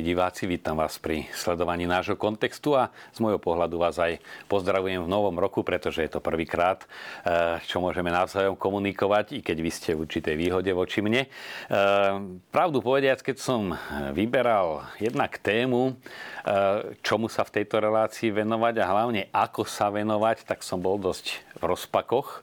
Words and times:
Milí 0.00 0.16
diváci, 0.16 0.48
vítam 0.48 0.80
vás 0.80 0.96
pri 0.96 1.28
sledovaní 1.36 1.84
nášho 1.84 2.16
kontextu 2.16 2.72
a 2.72 2.88
z 3.12 3.20
môjho 3.20 3.36
pohľadu 3.36 3.76
vás 3.84 4.00
aj 4.00 4.16
pozdravujem 4.48 5.04
v 5.04 5.12
novom 5.12 5.36
roku, 5.36 5.60
pretože 5.60 6.00
je 6.00 6.08
to 6.08 6.24
prvýkrát, 6.24 6.88
eh, 7.20 7.60
čo 7.68 7.84
môžeme 7.84 8.08
navzájom 8.08 8.56
komunikovať, 8.56 9.36
i 9.36 9.44
keď 9.44 9.60
vy 9.60 9.68
ste 9.68 9.92
v 9.92 10.08
určitej 10.08 10.40
výhode 10.40 10.72
voči 10.72 11.04
mne. 11.04 11.28
Eh, 11.28 12.16
pravdu 12.48 12.80
povediac, 12.80 13.20
keď 13.20 13.44
som 13.44 13.76
vyberal 14.16 14.88
jednak 14.96 15.36
tému, 15.36 15.92
eh, 15.92 16.96
čomu 17.04 17.28
sa 17.28 17.44
v 17.44 17.60
tejto 17.60 17.84
relácii 17.84 18.32
venovať 18.32 18.80
a 18.80 18.88
hlavne 18.88 19.28
ako 19.36 19.68
sa 19.68 19.92
venovať, 19.92 20.48
tak 20.48 20.64
som 20.64 20.80
bol 20.80 20.96
dosť 20.96 21.44
v 21.60 21.62
rozpakoch. 21.68 22.40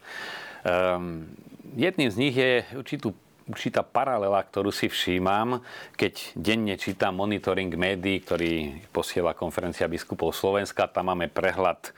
Jedným 1.73 2.09
z 2.13 2.17
nich 2.21 2.37
je 2.37 2.61
určitú 2.77 3.17
určitá 3.47 3.81
paralela, 3.81 4.43
ktorú 4.43 4.69
si 4.69 4.91
všímam, 4.91 5.63
keď 5.95 6.35
denne 6.35 6.75
čítam 6.75 7.15
monitoring 7.15 7.71
médií, 7.73 8.19
ktorý 8.21 8.83
posiela 8.91 9.31
konferencia 9.31 9.87
biskupov 9.87 10.35
Slovenska. 10.35 10.91
Tam 10.91 11.07
máme 11.07 11.31
prehľad 11.31 11.79
e, 11.87 11.91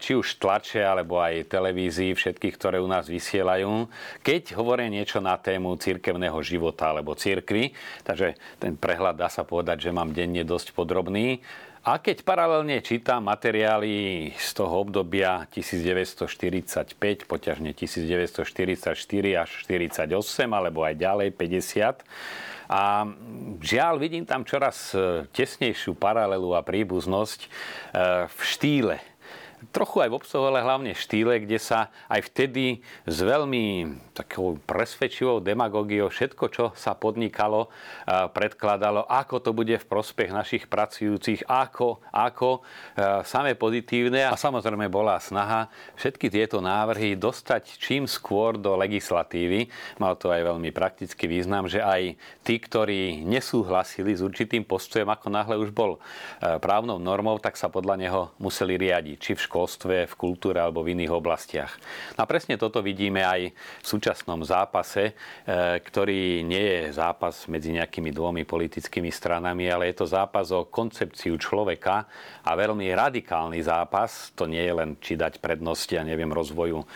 či 0.00 0.16
už 0.16 0.40
tlače, 0.40 0.80
alebo 0.80 1.20
aj 1.20 1.52
televízií, 1.52 2.16
všetkých, 2.16 2.56
ktoré 2.56 2.80
u 2.80 2.88
nás 2.88 3.06
vysielajú. 3.06 3.86
Keď 4.24 4.56
hovoria 4.56 4.88
niečo 4.88 5.20
na 5.20 5.36
tému 5.36 5.76
cirkevného 5.76 6.40
života 6.40 6.88
alebo 6.90 7.12
cirkvy, 7.12 7.76
takže 8.02 8.34
ten 8.56 8.74
prehľad 8.74 9.20
dá 9.20 9.28
sa 9.28 9.44
povedať, 9.44 9.88
že 9.88 9.94
mám 9.94 10.16
denne 10.16 10.42
dosť 10.42 10.72
podrobný. 10.72 11.44
A 11.82 11.98
keď 11.98 12.22
paralelne 12.22 12.78
čítam 12.78 13.26
materiály 13.26 14.30
z 14.38 14.50
toho 14.54 14.86
obdobia 14.86 15.50
1945, 15.50 16.94
poťažne 17.26 17.74
1944 17.74 18.94
až 19.34 19.50
48, 19.66 20.06
alebo 20.46 20.86
aj 20.86 20.94
ďalej 20.94 21.28
50, 21.34 22.06
a 22.72 23.04
žiaľ, 23.60 23.98
vidím 23.98 24.22
tam 24.22 24.46
čoraz 24.46 24.94
tesnejšiu 25.34 25.98
paralelu 25.98 26.56
a 26.56 26.64
príbuznosť 26.64 27.40
e, 27.44 27.48
v 28.30 28.40
štýle 28.40 28.96
trochu 29.70 30.02
aj 30.02 30.10
v 30.10 30.18
obsahu, 30.18 30.44
ale 30.50 30.64
hlavne 30.66 30.90
štýle, 30.96 31.46
kde 31.46 31.62
sa 31.62 31.94
aj 32.10 32.26
vtedy 32.32 32.82
s 33.06 33.18
veľmi 33.22 33.94
takou 34.12 34.58
presvedčivou 34.66 35.38
demagógiou 35.38 36.10
všetko, 36.10 36.44
čo 36.50 36.64
sa 36.74 36.98
podnikalo, 36.98 37.70
predkladalo, 38.34 39.06
ako 39.06 39.38
to 39.38 39.50
bude 39.54 39.72
v 39.72 39.88
prospech 39.88 40.34
našich 40.34 40.64
pracujúcich, 40.66 41.46
ako, 41.46 42.02
ako 42.10 42.66
samé 43.22 43.54
pozitívne. 43.54 44.26
A 44.26 44.34
samozrejme 44.36 44.90
bola 44.90 45.16
snaha 45.22 45.70
všetky 45.96 46.28
tieto 46.28 46.58
návrhy 46.58 47.14
dostať 47.16 47.78
čím 47.78 48.04
skôr 48.10 48.58
do 48.58 48.76
legislatívy. 48.76 49.70
Mal 50.02 50.16
to 50.18 50.28
aj 50.32 50.44
veľmi 50.44 50.74
praktický 50.74 51.30
význam, 51.30 51.70
že 51.70 51.80
aj 51.80 52.18
tí, 52.42 52.58
ktorí 52.58 53.24
nesúhlasili 53.24 54.12
s 54.16 54.20
určitým 54.20 54.66
postojom, 54.66 55.08
ako 55.08 55.26
náhle 55.32 55.56
už 55.60 55.72
bol 55.72 56.00
právnou 56.40 57.00
normou, 57.00 57.40
tak 57.40 57.56
sa 57.56 57.72
podľa 57.72 57.96
neho 57.96 58.20
museli 58.36 58.76
riadiť. 58.76 59.16
Či 59.20 59.32
v 59.36 59.44
školstve, 59.52 60.08
v 60.08 60.14
kultúre 60.16 60.64
alebo 60.64 60.80
v 60.80 60.96
iných 60.96 61.12
oblastiach. 61.12 61.76
No 62.16 62.24
a 62.24 62.30
presne 62.30 62.56
toto 62.56 62.80
vidíme 62.80 63.20
aj 63.20 63.52
v 63.52 63.84
súčasnom 63.84 64.40
zápase, 64.48 65.12
e, 65.12 65.76
ktorý 65.76 66.40
nie 66.40 66.88
je 66.88 66.96
zápas 66.96 67.44
medzi 67.52 67.76
nejakými 67.76 68.08
dvomi 68.16 68.48
politickými 68.48 69.12
stranami, 69.12 69.68
ale 69.68 69.92
je 69.92 70.00
to 70.00 70.06
zápas 70.08 70.48
o 70.56 70.64
koncepciu 70.64 71.36
človeka 71.36 72.08
a 72.48 72.50
veľmi 72.56 72.88
radikálny 72.96 73.60
zápas. 73.60 74.32
To 74.40 74.48
nie 74.48 74.64
je 74.64 74.72
len 74.72 74.96
či 75.04 75.20
dať 75.20 75.44
prednosti, 75.44 75.92
ja 75.92 76.00
neviem, 76.00 76.32
rozvoju 76.32 76.80
e, 76.80 76.86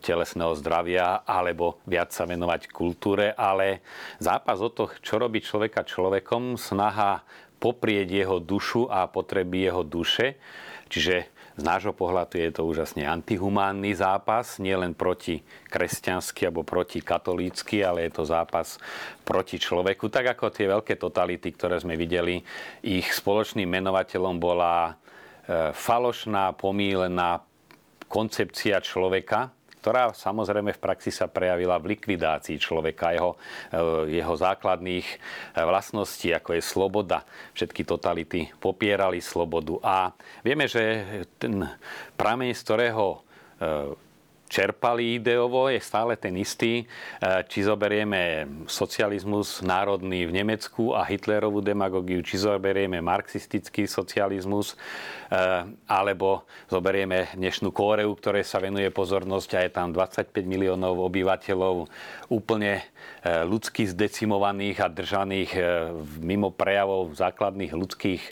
telesného 0.00 0.56
zdravia 0.56 1.28
alebo 1.28 1.84
viac 1.84 2.08
sa 2.16 2.24
venovať 2.24 2.72
kultúre, 2.72 3.36
ale 3.36 3.84
zápas 4.16 4.64
o 4.64 4.72
to, 4.72 4.88
čo 5.04 5.20
robí 5.20 5.44
človeka 5.44 5.84
človekom, 5.84 6.56
snaha 6.56 7.20
poprieť 7.60 8.08
jeho 8.24 8.40
dušu 8.40 8.88
a 8.88 9.04
potreby 9.12 9.68
jeho 9.68 9.84
duše. 9.84 10.40
Čiže 10.86 11.35
z 11.56 11.62
nášho 11.64 11.96
pohľadu 11.96 12.36
je 12.36 12.52
to 12.52 12.68
úžasne 12.68 13.08
antihumánny 13.08 13.96
zápas, 13.96 14.60
nielen 14.60 14.92
proti 14.92 15.40
kresťansky 15.72 16.44
alebo 16.44 16.68
proti 16.68 17.00
katolícky, 17.00 17.80
ale 17.80 18.04
je 18.06 18.20
to 18.20 18.28
zápas 18.28 18.76
proti 19.24 19.56
človeku. 19.56 20.12
Tak 20.12 20.36
ako 20.36 20.52
tie 20.52 20.68
veľké 20.68 21.00
totality, 21.00 21.56
ktoré 21.56 21.80
sme 21.80 21.96
videli, 21.96 22.44
ich 22.84 23.08
spoločným 23.08 23.72
menovateľom 23.72 24.36
bola 24.36 24.92
e, 24.92 25.72
falošná, 25.72 26.52
pomílená 26.52 27.40
koncepcia 28.04 28.76
človeka, 28.84 29.55
ktorá 29.86 30.10
samozrejme 30.10 30.74
v 30.74 30.82
praxi 30.82 31.14
sa 31.14 31.30
prejavila 31.30 31.78
v 31.78 31.94
likvidácii 31.94 32.58
človeka, 32.58 33.14
jeho, 33.14 33.38
eh, 33.70 34.18
jeho 34.18 34.34
základných 34.34 35.06
eh, 35.06 35.18
vlastností, 35.62 36.34
ako 36.34 36.58
je 36.58 36.62
sloboda. 36.66 37.22
Všetky 37.54 37.86
totality 37.86 38.50
popierali 38.58 39.22
slobodu. 39.22 39.78
A 39.86 40.10
vieme, 40.42 40.66
že 40.66 41.06
ten 41.38 41.62
prameň, 42.18 42.50
z 42.50 42.62
ktorého 42.66 43.22
eh, 43.62 43.94
čerpali 44.46 45.18
ideovo, 45.18 45.66
je 45.66 45.82
stále 45.82 46.14
ten 46.14 46.34
istý. 46.38 46.82
E, 46.82 46.84
či 47.50 47.66
zoberieme 47.66 48.46
socializmus 48.70 49.60
národný 49.62 50.26
v 50.26 50.42
Nemecku 50.42 50.94
a 50.94 51.02
Hitlerovú 51.06 51.60
demagogiu, 51.60 52.22
či 52.22 52.38
zoberieme 52.38 53.02
marxistický 53.02 53.90
socializmus, 53.90 54.74
e, 54.74 54.76
alebo 55.90 56.46
zoberieme 56.70 57.30
dnešnú 57.34 57.74
Kóreu, 57.74 58.14
ktoré 58.14 58.46
sa 58.46 58.62
venuje 58.62 58.88
pozornosť 58.94 59.50
a 59.58 59.60
je 59.66 59.70
tam 59.70 59.88
25 59.90 60.30
miliónov 60.46 60.98
obyvateľov 61.10 61.90
úplne 62.30 62.80
e, 62.80 62.84
ľudsky 63.46 63.90
zdecimovaných 63.90 64.78
a 64.82 64.88
držaných 64.90 65.50
mimo 66.22 66.54
prejavov 66.54 67.18
základných 67.18 67.74
ľudských, 67.74 68.22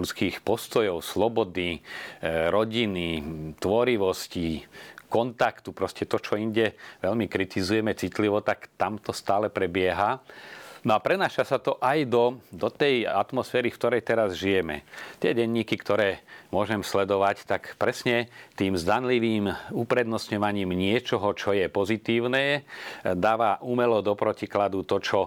ľudských 0.00 0.40
postojov, 0.40 1.04
slobody, 1.04 1.80
rodiny, 2.24 3.22
tvorivosti, 3.60 4.64
kontaktu, 5.08 5.72
proste 5.72 6.04
to, 6.04 6.20
čo 6.20 6.36
inde 6.36 6.76
veľmi 7.00 7.26
kritizujeme 7.26 7.96
citlivo, 7.96 8.44
tak 8.44 8.68
tam 8.76 9.00
to 9.00 9.10
stále 9.10 9.48
prebieha. 9.48 10.20
No 10.86 10.94
a 10.94 11.02
prenáša 11.02 11.42
sa 11.42 11.58
to 11.58 11.74
aj 11.82 12.06
do, 12.06 12.38
do 12.54 12.70
tej 12.70 13.02
atmosféry, 13.02 13.66
v 13.68 13.78
ktorej 13.82 14.02
teraz 14.06 14.38
žijeme. 14.38 14.86
Tie 15.18 15.34
denníky, 15.34 15.74
ktoré 15.74 16.22
môžem 16.54 16.86
sledovať, 16.86 17.50
tak 17.50 17.74
presne 17.76 18.30
tým 18.54 18.78
zdanlivým 18.78 19.50
uprednostňovaním 19.74 20.70
niečoho, 20.78 21.34
čo 21.34 21.50
je 21.50 21.66
pozitívne, 21.66 22.62
dáva 23.02 23.58
umelo 23.66 23.98
do 24.06 24.14
protikladu 24.14 24.86
to, 24.86 25.02
čo, 25.02 25.20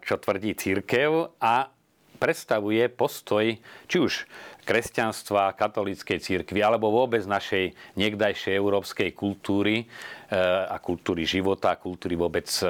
čo 0.00 0.14
tvrdí 0.16 0.56
církev 0.56 1.36
a 1.44 1.68
predstavuje 2.16 2.88
postoj 2.88 3.44
či 3.84 3.96
už 4.00 4.24
kresťanstva, 4.64 5.54
katolíckej 5.54 6.18
církvy 6.18 6.64
alebo 6.64 6.90
vôbec 6.90 7.22
našej 7.22 7.76
niekdajšej 7.94 8.56
európskej 8.56 9.12
kultúry 9.12 9.84
e, 9.84 9.86
a 10.66 10.80
kultúry 10.80 11.28
života, 11.28 11.76
kultúry 11.76 12.16
vôbec 12.16 12.48
e, 12.64 12.66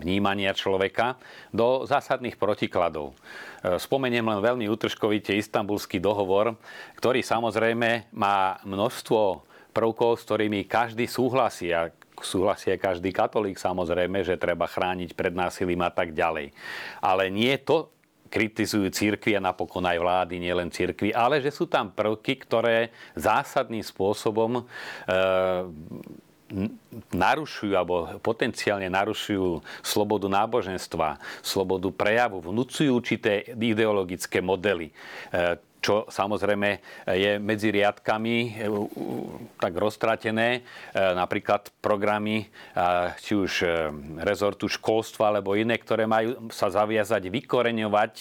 vnímania 0.00 0.50
človeka 0.56 1.20
do 1.54 1.86
zásadných 1.86 2.34
protikladov. 2.34 3.14
E, 3.62 3.78
spomeniem 3.78 4.26
len 4.26 4.40
veľmi 4.42 4.66
utržkovite 4.66 5.32
istambulský 5.38 6.02
dohovor, 6.02 6.58
ktorý 6.98 7.22
samozrejme 7.22 8.10
má 8.10 8.58
množstvo 8.66 9.46
prvkov, 9.70 10.18
s 10.18 10.26
ktorými 10.26 10.66
každý 10.66 11.06
súhlasí 11.06 11.70
a 11.70 11.94
súhlasí 12.20 12.74
aj 12.74 12.80
každý 12.80 13.10
katolík 13.14 13.56
samozrejme, 13.56 14.20
že 14.26 14.40
treba 14.40 14.68
chrániť 14.68 15.16
pred 15.16 15.32
násilím 15.32 15.80
a 15.80 15.90
tak 15.92 16.12
ďalej. 16.12 16.52
Ale 17.00 17.32
nie 17.32 17.56
to 17.60 17.88
kritizujú 18.30 18.86
církvy 18.88 19.34
a 19.34 19.42
napokon 19.42 19.82
aj 19.84 19.98
vlády, 19.98 20.38
nielen 20.38 20.70
církvy, 20.70 21.10
ale 21.10 21.42
že 21.42 21.50
sú 21.50 21.66
tam 21.66 21.90
prvky, 21.90 22.38
ktoré 22.46 22.94
zásadným 23.18 23.82
spôsobom 23.82 24.62
e, 24.62 24.62
narušujú 27.14 27.72
alebo 27.74 28.18
potenciálne 28.22 28.90
narušujú 28.90 29.62
slobodu 29.82 30.26
náboženstva, 30.26 31.18
slobodu 31.42 31.90
prejavu, 31.94 32.42
vnúcujú 32.42 32.90
určité 32.90 33.54
ideologické 33.54 34.42
modely. 34.42 34.90
E, 35.80 35.90
čo 35.90 36.04
samozrejme 36.06 36.68
je 37.08 37.40
medzi 37.40 37.72
riadkami 37.72 38.36
e, 38.44 38.50
tak 39.56 39.72
roztratené. 39.80 40.48
E, 40.52 40.60
napríklad 41.16 41.72
programy, 41.80 42.44
e, 42.44 42.46
či 43.16 43.32
už 43.34 43.52
rezortu 44.20 44.68
školstva 44.68 45.32
alebo 45.32 45.56
iné, 45.56 45.80
ktoré 45.80 46.04
majú 46.04 46.52
sa 46.52 46.68
zaviazať 46.68 47.32
vykoreňovať 47.32 48.12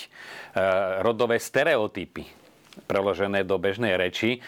rodové 1.03 1.37
stereotypy 1.37 2.25
preložené 2.87 3.43
do 3.43 3.59
bežnej 3.59 3.99
reči 3.99 4.39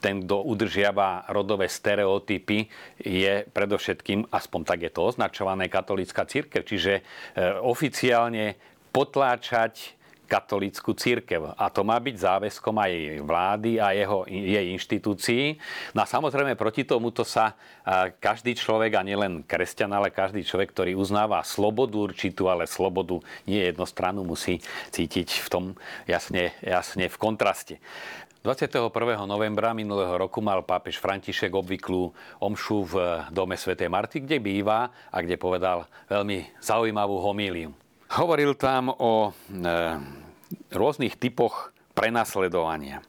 ten, 0.00 0.24
kto 0.24 0.44
udržiava 0.44 1.28
rodové 1.32 1.68
stereotypy, 1.68 2.68
je 3.00 3.44
predovšetkým, 3.48 4.28
aspoň 4.28 4.60
tak 4.64 4.78
je 4.84 4.92
to 4.92 5.00
označované, 5.04 5.68
katolícka 5.68 6.28
církev. 6.28 6.64
Čiže 6.64 7.04
oficiálne 7.64 8.56
potláčať 8.92 9.96
katolícku 10.24 10.96
církev. 10.96 11.54
A 11.54 11.68
to 11.68 11.84
má 11.84 12.00
byť 12.00 12.16
záväzkom 12.16 12.76
aj 12.76 12.92
vlády 13.22 13.78
a 13.78 13.92
jeho, 13.92 14.24
jej 14.26 14.72
inštitúcií. 14.74 15.60
No 15.92 16.02
a 16.02 16.06
samozrejme 16.08 16.56
proti 16.56 16.82
tomuto 16.88 17.22
sa 17.22 17.52
každý 18.18 18.56
človek, 18.56 18.96
a 18.96 19.06
nielen 19.06 19.44
kresťan, 19.44 19.92
ale 19.92 20.08
každý 20.08 20.40
človek, 20.40 20.72
ktorý 20.72 20.92
uznáva 20.96 21.44
slobodu 21.44 22.00
určitú, 22.00 22.48
ale 22.48 22.64
slobodu 22.64 23.20
nie 23.44 23.60
jednostranu, 23.60 24.24
musí 24.24 24.64
cítiť 24.90 25.44
v 25.44 25.48
tom 25.52 25.64
jasne, 26.08 26.56
jasne 26.64 27.06
v 27.12 27.16
kontraste. 27.20 27.76
21. 28.44 28.92
novembra 29.24 29.72
minulého 29.72 30.20
roku 30.20 30.44
mal 30.44 30.60
pápež 30.60 31.00
František 31.00 31.48
obvyklú 31.48 32.12
omšu 32.44 32.92
v 32.92 32.94
dome 33.32 33.56
svätej 33.56 33.88
Marty, 33.88 34.20
kde 34.20 34.36
býva 34.36 34.92
a 35.08 35.24
kde 35.24 35.40
povedal 35.40 35.88
veľmi 36.12 36.52
zaujímavú 36.60 37.24
homíliu. 37.24 37.72
Hovoril 38.14 38.54
tam 38.54 38.94
o 38.94 39.30
e, 39.30 39.58
rôznych 40.70 41.18
typoch 41.18 41.74
prenasledovania. 41.98 43.02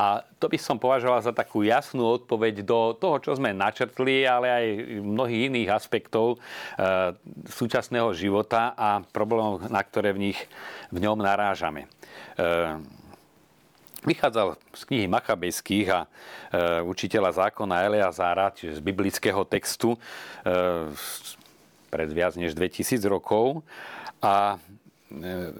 A 0.00 0.24
to 0.40 0.48
by 0.48 0.56
som 0.56 0.80
považoval 0.80 1.20
za 1.20 1.32
takú 1.32 1.60
jasnú 1.60 2.20
odpoveď 2.20 2.64
do 2.64 2.96
toho, 2.96 3.20
čo 3.20 3.36
sme 3.36 3.52
načrtli, 3.52 4.24
ale 4.24 4.48
aj 4.48 4.64
mnohých 5.04 5.52
iných 5.52 5.68
aspektov 5.72 6.36
e, 6.36 6.36
súčasného 7.52 8.16
života 8.16 8.72
a 8.72 9.04
problémov, 9.12 9.68
na 9.68 9.80
ktoré 9.84 10.16
v, 10.16 10.32
nich, 10.32 10.40
v 10.88 11.04
ňom 11.04 11.20
narážame. 11.20 11.84
E, 12.40 12.48
Vychádzal 14.06 14.54
z 14.70 14.82
knihy 14.86 15.06
Machabejských 15.10 15.88
a 15.90 16.00
e, 16.00 16.08
učiteľa 16.86 17.44
zákona 17.44 17.90
Eleazára, 17.90 18.54
čiže 18.54 18.78
z 18.78 18.82
biblického 18.84 19.42
textu 19.44 19.96
e, 19.96 19.98
pred 21.90 22.08
viac 22.14 22.38
než 22.38 22.54
2000 22.54 23.02
rokov. 23.08 23.66
A 24.26 24.58
e, 24.58 25.54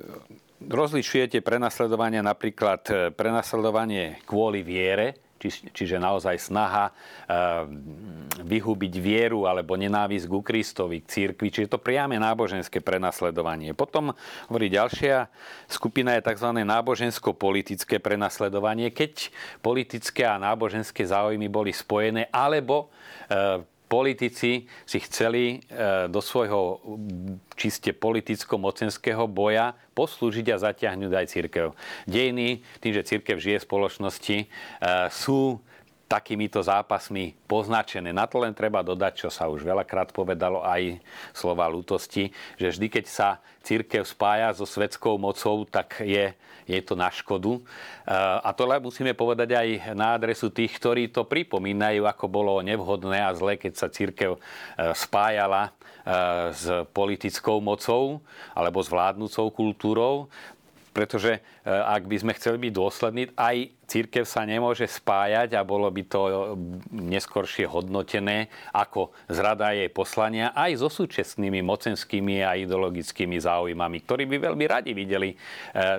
rozlišujete 0.66 1.38
prenasledovanie 1.38 2.18
napríklad 2.18 2.82
e, 2.90 2.94
prenasledovanie 3.14 4.18
kvôli 4.26 4.66
viere, 4.66 5.22
či, 5.38 5.70
čiže 5.70 6.02
naozaj 6.02 6.34
snaha 6.40 6.90
e, 6.90 6.92
vyhubiť 8.42 8.94
vieru 8.98 9.46
alebo 9.46 9.78
nenávisť 9.78 10.26
ku 10.26 10.42
Kristovi, 10.42 10.98
k 11.04 11.06
církvi, 11.06 11.46
čiže 11.54 11.70
to 11.70 11.78
priame 11.78 12.18
náboženské 12.18 12.82
prenasledovanie. 12.82 13.70
Potom 13.70 14.10
hovorí 14.50 14.66
ďalšia 14.66 15.30
skupina 15.70 16.18
je 16.18 16.26
tzv. 16.26 16.50
nábožensko-politické 16.66 18.02
prenasledovanie, 18.02 18.90
keď 18.90 19.30
politické 19.62 20.26
a 20.26 20.42
náboženské 20.42 21.06
záujmy 21.06 21.46
boli 21.46 21.70
spojené, 21.70 22.26
alebo 22.34 22.90
politici 23.86 24.66
si 24.84 24.98
chceli 25.06 25.44
e, 25.46 25.56
do 26.10 26.18
svojho 26.18 26.82
čiste 27.54 27.94
politicko-mocenského 27.94 29.30
boja 29.30 29.78
poslúžiť 29.94 30.46
a 30.52 30.60
zatiahnuť 30.60 31.12
aj 31.14 31.26
církev. 31.30 31.66
Dejiny, 32.04 32.60
tým, 32.82 32.92
že 32.92 33.06
církev 33.06 33.38
žije 33.38 33.62
v 33.62 33.66
spoločnosti, 33.66 34.36
e, 34.42 34.46
sú 35.10 35.62
takýmito 36.06 36.62
zápasmi 36.62 37.34
poznačené. 37.50 38.14
Na 38.14 38.30
to 38.30 38.38
len 38.38 38.54
treba 38.54 38.82
dodať, 38.86 39.26
čo 39.26 39.28
sa 39.28 39.50
už 39.50 39.66
veľakrát 39.66 40.14
povedalo, 40.14 40.62
aj 40.62 41.02
slova 41.34 41.66
lutosti, 41.66 42.30
že 42.54 42.70
vždy, 42.70 42.86
keď 42.86 43.04
sa 43.10 43.28
církev 43.66 44.06
spája 44.06 44.54
so 44.54 44.62
svetskou 44.62 45.18
mocou, 45.18 45.66
tak 45.66 45.98
je, 46.06 46.30
je 46.70 46.80
to 46.86 46.94
na 46.94 47.10
škodu. 47.10 47.58
A 48.42 48.54
to 48.54 48.70
musíme 48.78 49.18
povedať 49.18 49.58
aj 49.58 49.68
na 49.98 50.14
adresu 50.14 50.46
tých, 50.54 50.78
ktorí 50.78 51.10
to 51.10 51.26
pripomínajú, 51.26 52.06
ako 52.06 52.30
bolo 52.30 52.62
nevhodné 52.62 53.26
a 53.26 53.34
zlé, 53.34 53.58
keď 53.58 53.72
sa 53.74 53.90
církev 53.90 54.38
e, 54.38 54.40
spájala 54.94 55.66
e, 55.66 55.70
s 56.54 56.64
politickou 56.94 57.58
mocou 57.58 58.22
alebo 58.54 58.78
s 58.78 58.86
vládnúcou 58.86 59.50
kultúrou 59.50 60.30
pretože 60.96 61.36
e, 61.36 61.40
ak 61.68 62.08
by 62.08 62.16
sme 62.16 62.32
chceli 62.40 62.56
byť 62.56 62.72
dôslední, 62.72 63.22
aj 63.36 63.68
církev 63.86 64.26
sa 64.26 64.42
nemôže 64.42 64.84
spájať 64.84 65.54
a 65.54 65.62
bolo 65.62 65.86
by 65.88 66.02
to 66.06 66.20
neskoršie 66.90 67.70
hodnotené 67.70 68.50
ako 68.74 69.14
zrada 69.30 69.70
jej 69.72 69.86
poslania 69.88 70.50
aj 70.52 70.82
so 70.82 70.88
súčasnými 70.90 71.62
mocenskými 71.62 72.42
a 72.42 72.58
ideologickými 72.58 73.38
záujmami, 73.38 73.98
ktorí 74.02 74.26
by 74.26 74.36
veľmi 74.50 74.64
radi 74.66 74.90
videli 74.92 75.32
e, 75.32 75.36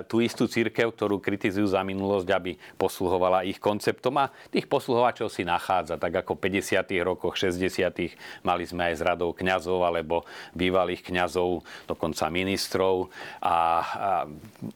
tú 0.04 0.20
istú 0.20 0.44
církev, 0.44 0.92
ktorú 0.92 1.18
kritizujú 1.18 1.72
za 1.72 1.80
minulosť, 1.80 2.28
aby 2.28 2.52
posluhovala 2.76 3.48
ich 3.48 3.56
konceptom 3.56 4.20
a 4.20 4.30
tých 4.52 4.68
posluhovačov 4.68 5.32
si 5.32 5.48
nachádza, 5.48 5.96
tak 5.96 6.20
ako 6.22 6.36
v 6.36 6.60
50. 6.60 6.92
rokoch, 7.00 7.34
60. 7.40 8.44
mali 8.44 8.64
sme 8.68 8.92
aj 8.92 8.94
z 9.00 9.02
radov 9.02 9.32
kňazov 9.32 9.80
alebo 9.80 10.28
bývalých 10.52 11.08
kňazov, 11.08 11.64
dokonca 11.88 12.28
ministrov 12.28 13.08
a, 13.40 13.48
a 13.48 13.56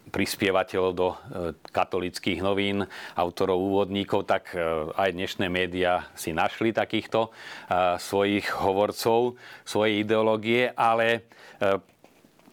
prispievateľov 0.08 0.92
do 0.96 1.08
e, 1.12 1.16
katolických 1.68 2.40
novín, 2.40 2.88
autorov 3.16 3.58
úvodníkov, 3.58 4.28
tak 4.28 4.54
e, 4.54 4.60
aj 4.92 5.10
dnešné 5.14 5.46
médiá 5.48 6.10
si 6.14 6.34
našli 6.34 6.74
takýchto 6.74 7.28
e, 7.28 7.30
svojich 7.98 8.46
hovorcov, 8.62 9.36
svojej 9.64 10.02
ideológie, 10.02 10.70
ale 10.74 11.28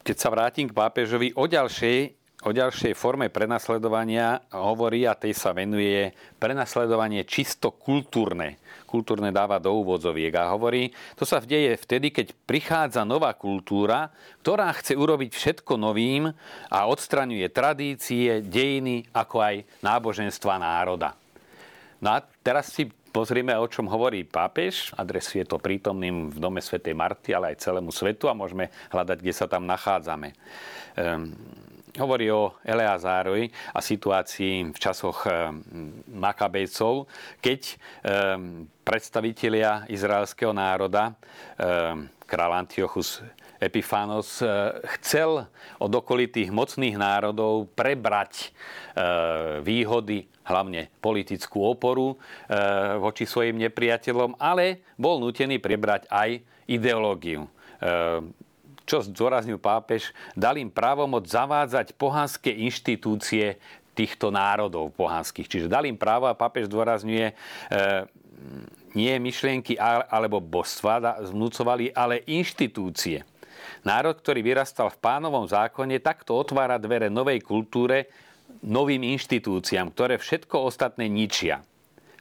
keď 0.06 0.16
sa 0.22 0.30
vrátim 0.30 0.70
k 0.70 0.78
pápežovi, 0.78 1.34
o 1.34 1.50
ďalšej 1.50 2.20
o 2.48 2.56
ďalšej 2.56 2.96
forme 2.96 3.28
prenasledovania 3.28 4.40
hovorí 4.56 5.04
a 5.04 5.18
tej 5.18 5.36
sa 5.36 5.52
venuje 5.52 6.16
prenasledovanie 6.40 7.28
čisto 7.28 7.76
kultúrne. 7.76 8.56
Kultúrne 8.90 9.30
dáva 9.30 9.62
do 9.62 9.70
úvodzoviek 9.86 10.34
a 10.34 10.50
hovorí, 10.50 10.90
to 11.14 11.22
sa 11.22 11.38
deje 11.38 11.78
vtedy, 11.78 12.10
keď 12.10 12.34
prichádza 12.50 13.06
nová 13.06 13.38
kultúra, 13.38 14.10
ktorá 14.42 14.74
chce 14.74 14.98
urobiť 14.98 15.30
všetko 15.30 15.78
novým 15.78 16.34
a 16.74 16.80
odstraňuje 16.90 17.46
tradície, 17.54 18.42
dejiny, 18.42 19.06
ako 19.14 19.46
aj 19.46 19.56
náboženstva 19.86 20.58
národa. 20.58 21.14
No 22.02 22.18
a 22.18 22.26
teraz 22.42 22.74
si 22.74 22.90
pozrieme, 23.14 23.54
o 23.58 23.70
čom 23.70 23.86
hovorí 23.86 24.26
pápež. 24.26 24.90
Adresuje 24.98 25.46
to 25.46 25.62
prítomným 25.62 26.34
v 26.34 26.38
dome 26.42 26.58
svätej 26.58 26.98
Marty, 26.98 27.38
ale 27.38 27.54
aj 27.54 27.62
celému 27.62 27.94
svetu 27.94 28.26
a 28.26 28.38
môžeme 28.38 28.74
hľadať, 28.90 29.18
kde 29.22 29.34
sa 29.36 29.46
tam 29.46 29.70
nachádzame. 29.70 30.34
Um, 30.96 31.36
hovorí 32.00 32.32
o 32.32 32.56
Eleazárovi 32.64 33.52
a 33.76 33.80
situácii 33.84 34.72
v 34.72 34.78
časoch 34.80 35.28
eh, 35.28 35.52
Makabejcov, 36.08 37.06
keď 37.44 37.62
eh, 37.68 37.76
predstavitelia 38.88 39.86
izraelského 39.92 40.56
národa, 40.56 41.14
eh, 41.60 41.94
král 42.24 42.52
Antiochus 42.56 43.20
Epifános 43.60 44.40
chcel 44.96 45.44
od 45.84 45.92
okolitých 45.92 46.48
mocných 46.48 46.96
národov 46.96 47.68
prebrať 47.76 48.56
výhody, 49.68 50.32
hlavne 50.48 50.88
politickú 51.04 51.68
oporu 51.68 52.16
voči 53.04 53.28
svojim 53.28 53.60
nepriateľom, 53.60 54.40
ale 54.40 54.88
bol 54.96 55.20
nutený 55.20 55.60
prebrať 55.60 56.08
aj 56.08 56.40
ideológiu 56.72 57.52
čo 58.90 59.06
zdôraznil 59.06 59.62
pápež, 59.62 60.10
dal 60.34 60.58
im 60.58 60.74
právomoc 60.74 61.30
zavádzať 61.30 61.94
pohanské 61.94 62.50
inštitúcie 62.50 63.62
týchto 63.94 64.34
národov 64.34 64.90
pohanských. 64.98 65.46
Čiže 65.46 65.68
dal 65.70 65.86
im 65.86 65.94
právo 65.94 66.26
a 66.26 66.34
pápež 66.34 66.66
zdôrazňuje, 66.66 67.28
e, 67.30 67.34
nie 68.98 69.14
myšlienky 69.22 69.78
alebo 70.10 70.42
božstva 70.42 71.22
vnúcovali, 71.30 71.94
ale 71.94 72.26
inštitúcie. 72.26 73.22
Národ, 73.86 74.18
ktorý 74.18 74.42
vyrastal 74.42 74.90
v 74.90 74.98
pánovom 74.98 75.46
zákone, 75.46 76.02
takto 76.02 76.34
otvára 76.34 76.82
dvere 76.82 77.14
novej 77.14 77.46
kultúre, 77.46 78.10
novým 78.66 79.06
inštitúciám, 79.14 79.94
ktoré 79.94 80.18
všetko 80.18 80.66
ostatné 80.66 81.06
ničia. 81.06 81.62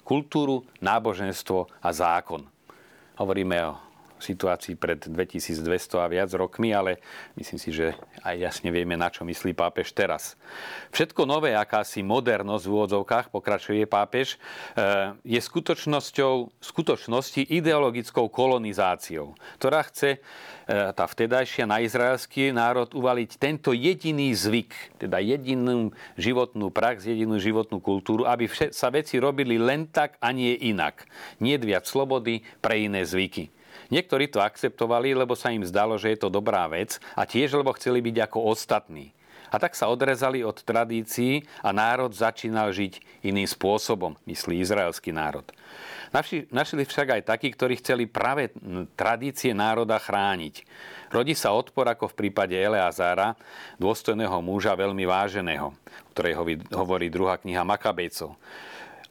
Kultúru, 0.05 0.69
náboženstvo 0.85 1.81
a 1.81 1.89
zákon. 1.89 2.45
Hovoríme 3.17 3.57
o 3.65 3.88
situácii 4.21 4.75
pred 4.75 5.01
2200 5.03 6.03
a 6.03 6.07
viac 6.11 6.31
rokmi, 6.35 6.75
ale 6.75 6.99
myslím 7.39 7.59
si, 7.59 7.71
že 7.71 7.95
aj 8.23 8.37
jasne 8.39 8.69
vieme, 8.75 8.99
na 8.99 9.09
čo 9.09 9.23
myslí 9.23 9.55
pápež 9.55 9.95
teraz. 9.95 10.35
Všetko 10.95 11.25
nové, 11.25 11.55
akási 11.55 12.03
modernosť 12.03 12.65
v 12.67 12.73
úvodzovkách, 12.75 13.31
pokračuje 13.31 13.87
pápež, 13.87 14.37
eh, 14.75 15.15
je 15.23 15.41
skutočnosťou, 15.41 16.61
skutočnosti 16.61 17.47
ideologickou 17.49 18.27
kolonizáciou, 18.29 19.39
ktorá 19.63 19.87
chce 19.87 20.19
eh, 20.19 20.93
tá 20.93 21.05
vtedajšia 21.09 21.65
na 21.65 21.81
izraelský 21.81 22.51
národ 22.53 22.93
uvaliť 22.93 23.31
tento 23.41 23.71
jediný 23.73 24.35
zvyk, 24.35 25.01
teda 25.01 25.23
jedinú 25.23 25.95
životnú 26.19 26.69
prax, 26.69 27.09
jedinú 27.09 27.41
životnú 27.41 27.79
kultúru, 27.81 28.29
aby 28.29 28.51
sa 28.51 28.89
veci 28.93 29.17
robili 29.23 29.57
len 29.57 29.89
tak 29.89 30.19
a 30.21 30.35
nie 30.35 30.55
inak. 30.59 31.07
Nie 31.39 31.57
viac 31.61 31.87
slobody 31.87 32.43
pre 32.61 32.85
iné 32.85 33.05
zvyky. 33.05 33.58
Niektorí 33.89 34.29
to 34.29 34.45
akceptovali, 34.45 35.17
lebo 35.17 35.33
sa 35.33 35.49
im 35.49 35.65
zdalo, 35.65 35.97
že 35.97 36.13
je 36.13 36.19
to 36.21 36.29
dobrá 36.29 36.69
vec 36.69 37.01
a 37.17 37.25
tiež, 37.25 37.57
lebo 37.57 37.73
chceli 37.77 38.05
byť 38.05 38.17
ako 38.29 38.39
ostatní. 38.53 39.17
A 39.49 39.57
tak 39.57 39.73
sa 39.73 39.89
odrezali 39.89 40.45
od 40.45 40.61
tradícií 40.61 41.41
a 41.65 41.73
národ 41.73 42.13
začínal 42.13 42.69
žiť 42.69 43.25
iným 43.25 43.49
spôsobom, 43.49 44.13
myslí 44.29 44.61
izraelský 44.61 45.09
národ. 45.09 45.49
Našli 46.53 46.85
však 46.85 47.17
aj 47.17 47.23
takí, 47.33 47.49
ktorí 47.53 47.81
chceli 47.81 48.05
práve 48.05 48.53
tradície 48.93 49.57
národa 49.57 49.97
chrániť. 49.97 50.69
Rodí 51.09 51.33
sa 51.33 51.57
odpor 51.57 51.89
ako 51.89 52.13
v 52.13 52.29
prípade 52.29 52.57
Eleazára, 52.61 53.37
dôstojného 53.81 54.37
muža 54.45 54.77
veľmi 54.77 55.09
váženého, 55.09 55.73
o 55.73 56.09
ktorej 56.13 56.37
hovorí 56.69 57.09
druhá 57.09 57.41
kniha 57.41 57.65
Makabejcov. 57.65 58.37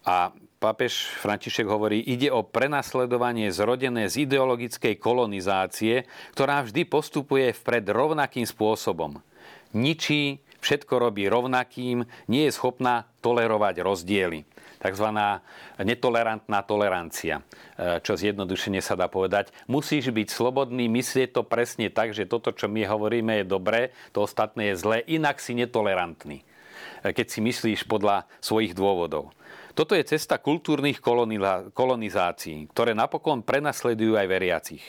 A 0.05 0.29
pápež 0.57 1.13
František 1.21 1.69
hovorí, 1.69 2.01
ide 2.01 2.33
o 2.33 2.41
prenasledovanie 2.41 3.53
zrodené 3.53 4.09
z 4.09 4.25
ideologickej 4.25 4.97
kolonizácie, 4.97 6.09
ktorá 6.33 6.65
vždy 6.65 6.85
postupuje 6.89 7.53
vpred 7.53 7.85
rovnakým 7.93 8.45
spôsobom. 8.49 9.21
Ničí, 9.77 10.41
všetko 10.59 10.93
robí 10.97 11.29
rovnakým, 11.29 12.03
nie 12.25 12.49
je 12.49 12.55
schopná 12.57 13.05
tolerovať 13.21 13.85
rozdiely 13.85 14.41
tzv. 14.77 15.07
netolerantná 15.81 16.61
tolerancia, 16.61 17.41
e, 17.41 17.97
čo 18.01 18.13
zjednodušene 18.13 18.77
sa 18.77 18.93
dá 18.93 19.09
povedať. 19.09 19.49
Musíš 19.65 20.13
byť 20.13 20.27
slobodný, 20.29 20.85
myslieť 20.85 21.33
to 21.33 21.41
presne 21.41 21.89
tak, 21.89 22.13
že 22.13 22.29
toto, 22.29 22.53
čo 22.53 22.69
my 22.69 22.85
hovoríme, 22.85 23.41
je 23.41 23.45
dobré, 23.45 23.81
to 24.13 24.23
ostatné 24.23 24.73
je 24.73 24.79
zlé, 24.79 24.97
inak 25.09 25.41
si 25.41 25.57
netolerantný, 25.57 26.45
e, 27.01 27.09
keď 27.09 27.25
si 27.25 27.39
myslíš 27.41 27.89
podľa 27.89 28.29
svojich 28.37 28.77
dôvodov. 28.77 29.33
Toto 29.77 29.93
je 29.93 30.01
cesta 30.01 30.41
kultúrnych 30.41 30.97
kolonizácií, 31.69 32.65
ktoré 32.73 32.97
napokon 32.97 33.45
prenasledujú 33.45 34.17
aj 34.17 34.25
veriacich. 34.25 34.81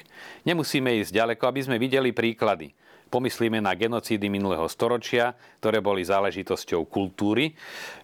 Nemusíme 0.48 0.96
ísť 1.04 1.12
ďaleko, 1.12 1.44
aby 1.44 1.60
sme 1.60 1.76
videli 1.76 2.16
príklady. 2.16 2.72
Pomyslíme 3.12 3.60
na 3.60 3.76
genocídy 3.76 4.32
minulého 4.32 4.64
storočia, 4.64 5.36
ktoré 5.60 5.84
boli 5.84 6.08
záležitosťou 6.08 6.88
kultúry, 6.88 7.52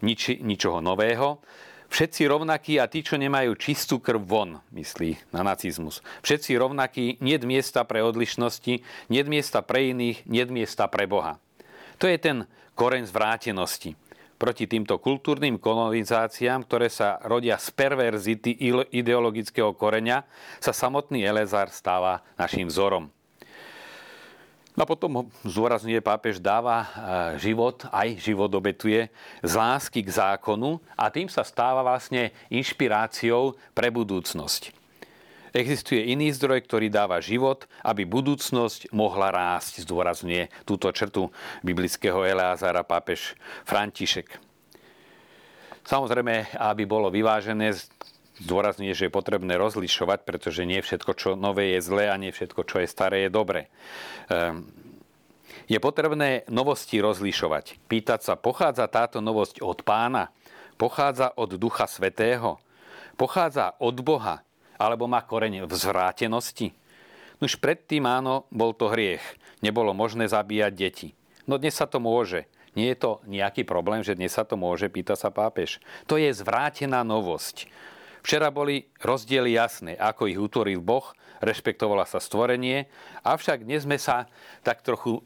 nič, 0.04 0.36
ničoho 0.44 0.84
nového. 0.84 1.40
Všetci 1.88 2.28
rovnakí 2.28 2.76
a 2.76 2.84
tí, 2.84 3.00
čo 3.00 3.16
nemajú 3.16 3.56
čistú 3.56 4.04
krv 4.04 4.20
von, 4.20 4.60
myslí 4.76 5.32
na 5.32 5.40
nacizmus. 5.40 6.04
Všetci 6.20 6.52
rovnakí, 6.60 7.16
nie 7.24 7.40
miesta 7.48 7.88
pre 7.88 8.04
odlišnosti, 8.04 8.74
nie 9.08 9.22
miesta 9.24 9.64
pre 9.64 9.88
iných, 9.88 10.28
nie 10.28 10.44
miesta 10.52 10.84
pre 10.92 11.08
Boha. 11.08 11.40
To 11.96 12.04
je 12.04 12.20
ten 12.20 12.44
koreň 12.76 13.08
zvrátenosti. 13.08 13.96
Proti 14.44 14.68
týmto 14.68 15.00
kultúrnym 15.00 15.56
kolonizáciám, 15.56 16.68
ktoré 16.68 16.92
sa 16.92 17.16
rodia 17.24 17.56
z 17.56 17.72
perverzity 17.72 18.52
ideologického 18.92 19.72
koreňa, 19.72 20.20
sa 20.60 20.68
samotný 20.68 21.24
Elezar 21.24 21.72
stáva 21.72 22.20
našim 22.36 22.68
vzorom. 22.68 23.08
No 24.76 24.84
a 24.84 24.90
potom 24.90 25.32
zdôrazňuje 25.48 25.96
pápež, 26.04 26.44
dáva 26.44 26.76
e, 26.76 26.86
život, 27.40 27.88
aj 27.88 28.20
život 28.20 28.52
obetuje 28.52 29.08
z 29.40 29.52
lásky 29.56 30.04
k 30.04 30.12
zákonu 30.12 30.76
a 30.92 31.08
tým 31.08 31.32
sa 31.32 31.40
stáva 31.40 31.80
vlastne 31.80 32.28
inšpiráciou 32.52 33.56
pre 33.72 33.88
budúcnosť. 33.88 34.83
Existuje 35.54 36.10
iný 36.10 36.34
zdroj, 36.34 36.66
ktorý 36.66 36.90
dáva 36.90 37.22
život, 37.22 37.70
aby 37.86 38.02
budúcnosť 38.02 38.90
mohla 38.90 39.30
rásť, 39.30 39.86
zdôrazňuje 39.86 40.66
túto 40.66 40.90
črtu 40.90 41.30
biblického 41.62 42.26
Eleazara 42.26 42.82
pápež 42.82 43.38
František. 43.62 44.34
Samozrejme, 45.86 46.58
aby 46.58 46.82
bolo 46.90 47.06
vyvážené, 47.06 47.70
zdôrazňuje, 48.42 48.98
že 48.98 49.06
je 49.06 49.14
potrebné 49.14 49.54
rozlišovať, 49.54 50.26
pretože 50.26 50.66
nie 50.66 50.82
všetko, 50.82 51.12
čo 51.14 51.28
nové 51.38 51.78
je 51.78 51.86
zlé 51.86 52.10
a 52.10 52.18
nie 52.18 52.34
všetko, 52.34 52.66
čo 52.66 52.82
je 52.82 52.90
staré, 52.90 53.16
je 53.22 53.30
dobré. 53.30 53.70
Ehm, 54.34 54.66
je 55.70 55.78
potrebné 55.78 56.42
novosti 56.50 56.98
rozlišovať. 56.98 57.78
Pýtať 57.86 58.26
sa, 58.26 58.34
pochádza 58.34 58.90
táto 58.90 59.22
novosť 59.22 59.62
od 59.62 59.86
pána? 59.86 60.34
Pochádza 60.74 61.30
od 61.38 61.54
Ducha 61.54 61.86
Svetého? 61.86 62.58
Pochádza 63.14 63.78
od 63.78 64.02
Boha? 64.02 64.42
Alebo 64.84 65.08
má 65.08 65.24
koreň 65.24 65.64
v 65.64 65.72
zvrátenosti? 65.72 66.76
Už 67.40 67.56
predtým 67.56 68.04
áno, 68.04 68.44
bol 68.52 68.76
to 68.76 68.92
hriech. 68.92 69.24
Nebolo 69.64 69.96
možné 69.96 70.28
zabíjať 70.28 70.72
deti. 70.76 71.08
No 71.48 71.56
dnes 71.56 71.72
sa 71.72 71.88
to 71.88 72.04
môže. 72.04 72.44
Nie 72.76 72.92
je 72.92 73.00
to 73.00 73.10
nejaký 73.24 73.64
problém, 73.64 74.04
že 74.04 74.12
dnes 74.12 74.36
sa 74.36 74.44
to 74.44 74.60
môže, 74.60 74.92
pýta 74.92 75.16
sa 75.16 75.32
pápež. 75.32 75.80
To 76.04 76.20
je 76.20 76.28
zvrátená 76.28 77.00
novosť. 77.00 77.64
Včera 78.20 78.52
boli 78.52 78.84
rozdiely 79.00 79.56
jasné, 79.56 79.96
ako 79.96 80.28
ich 80.28 80.36
utvoril 80.36 80.84
Boh, 80.84 81.16
rešpektovala 81.40 82.04
sa 82.04 82.20
stvorenie, 82.20 82.84
avšak 83.24 83.64
dnes 83.64 83.88
sme 83.88 83.96
sa 83.96 84.28
tak 84.60 84.84
trochu 84.84 85.24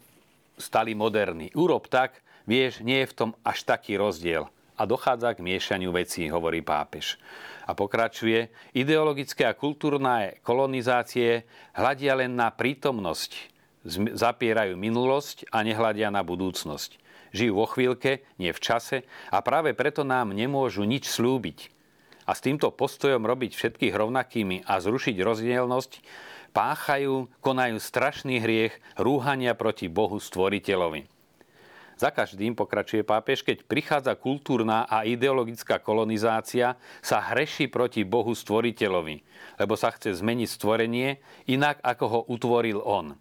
stali 0.55 0.95
moderní. 0.95 1.51
Urob 1.59 1.91
tak, 1.91 2.23
vieš, 2.47 2.83
nie 2.83 3.03
je 3.03 3.11
v 3.11 3.17
tom 3.17 3.31
až 3.43 3.67
taký 3.67 3.99
rozdiel. 3.99 4.51
A 4.79 4.87
dochádza 4.87 5.35
k 5.35 5.43
miešaniu 5.43 5.91
vecí, 5.91 6.31
hovorí 6.31 6.63
pápež. 6.63 7.19
A 7.67 7.75
pokračuje, 7.75 8.49
ideologické 8.73 9.45
a 9.45 9.59
kultúrne 9.59 10.39
kolonizácie 10.47 11.43
hľadia 11.75 12.15
len 12.15 12.39
na 12.39 12.55
prítomnosť, 12.55 13.59
zapierajú 14.15 14.79
minulosť 14.79 15.51
a 15.51 15.67
nehľadia 15.67 16.15
na 16.15 16.23
budúcnosť. 16.23 16.97
Žijú 17.35 17.53
vo 17.59 17.67
chvíľke, 17.69 18.25
nie 18.41 18.55
v 18.55 18.63
čase 18.63 19.05
a 19.29 19.43
práve 19.45 19.77
preto 19.77 20.07
nám 20.07 20.33
nemôžu 20.33 20.87
nič 20.87 21.11
slúbiť 21.11 21.75
a 22.29 22.37
s 22.37 22.45
týmto 22.45 22.69
postojom 22.73 23.25
robiť 23.25 23.57
všetkých 23.57 23.97
rovnakými 23.97 24.69
a 24.69 24.81
zrušiť 24.81 25.17
rozdielnosť, 25.17 25.93
páchajú, 26.53 27.29
konajú 27.41 27.77
strašný 27.81 28.41
hriech 28.41 28.77
rúhania 29.01 29.57
proti 29.57 29.89
Bohu 29.89 30.21
stvoriteľovi. 30.21 31.18
Za 31.99 32.15
každým, 32.15 32.55
pokračuje 32.55 33.03
pápež, 33.03 33.43
keď 33.43 33.67
prichádza 33.67 34.15
kultúrna 34.15 34.87
a 34.87 35.03
ideologická 35.03 35.83
kolonizácia, 35.83 36.79
sa 37.03 37.19
hreší 37.19 37.67
proti 37.67 38.07
Bohu 38.07 38.39
stvoriteľovi, 38.39 39.17
lebo 39.59 39.75
sa 39.75 39.91
chce 39.91 40.15
zmeniť 40.15 40.47
stvorenie 40.47 41.19
inak, 41.51 41.83
ako 41.83 42.05
ho 42.07 42.21
utvoril 42.31 42.79
on. 42.87 43.19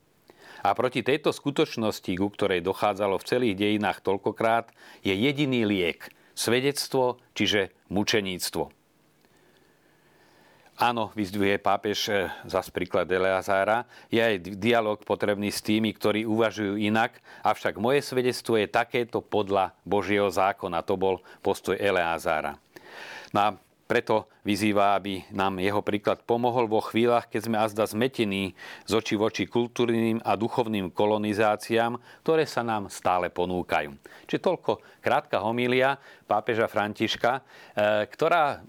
A 0.61 0.69
proti 0.77 1.01
tejto 1.01 1.33
skutočnosti, 1.33 2.13
ku 2.21 2.29
ktorej 2.29 2.61
dochádzalo 2.61 3.17
v 3.17 3.27
celých 3.27 3.55
dejinách 3.57 4.05
toľkokrát, 4.05 4.69
je 5.01 5.13
jediný 5.17 5.65
liek– 5.65 6.13
svedectvo, 6.37 7.17
čiže 7.33 7.73
mučeníctvo. 7.89 8.76
Áno, 10.77 11.09
vyzdvihuje 11.17 11.57
pápež 11.57 11.99
eh, 12.13 12.29
za 12.45 12.61
príklad 12.69 13.09
Eleazára. 13.09 13.89
Je 14.13 14.21
aj 14.21 14.61
dialog 14.61 15.01
potrebný 15.01 15.49
s 15.49 15.65
tými, 15.65 15.89
ktorí 15.89 16.21
uvažujú 16.29 16.77
inak, 16.77 17.17
avšak 17.41 17.81
moje 17.81 18.05
svedectvo 18.05 18.61
je 18.61 18.69
takéto 18.69 19.25
podľa 19.25 19.73
Božieho 19.81 20.29
zákona. 20.29 20.85
To 20.85 20.93
bol 20.93 21.25
postoj 21.41 21.73
Eleazára. 21.81 22.61
No 23.33 23.39
a 23.41 23.49
preto 23.89 24.29
vyzýva, 24.45 24.93
aby 24.93 25.25
nám 25.33 25.57
jeho 25.57 25.81
príklad 25.81 26.21
pomohol 26.21 26.69
vo 26.69 26.85
chvíľach, 26.85 27.25
keď 27.25 27.41
sme 27.41 27.57
azda 27.57 27.89
zmetení 27.89 28.53
z 28.85 28.91
očí 28.93 29.17
voči 29.17 29.49
kultúrnym 29.49 30.21
a 30.21 30.37
duchovným 30.37 30.93
kolonizáciám, 30.93 31.97
ktoré 32.21 32.45
sa 32.45 32.61
nám 32.61 32.93
stále 32.93 33.33
ponúkajú. 33.33 33.97
Čiže 34.29 34.45
toľko 34.45 34.85
krátka 35.01 35.41
homília 35.41 35.97
pápeža 36.29 36.69
Františka, 36.69 37.41
eh, 37.41 38.05
ktorá 38.13 38.61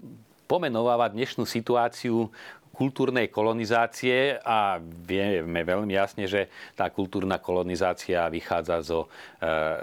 pomenováva 0.49 1.13
dnešnú 1.13 1.45
situáciu 1.45 2.33
kultúrnej 2.73 3.27
kolonizácie 3.27 4.39
a 4.39 4.79
vieme 4.79 5.67
veľmi 5.67 5.99
jasne, 5.99 6.31
že 6.31 6.47
tá 6.79 6.87
kultúrna 6.87 7.35
kolonizácia 7.43 8.23
vychádza 8.31 8.79
zo 8.79 9.01
e, 9.03 9.07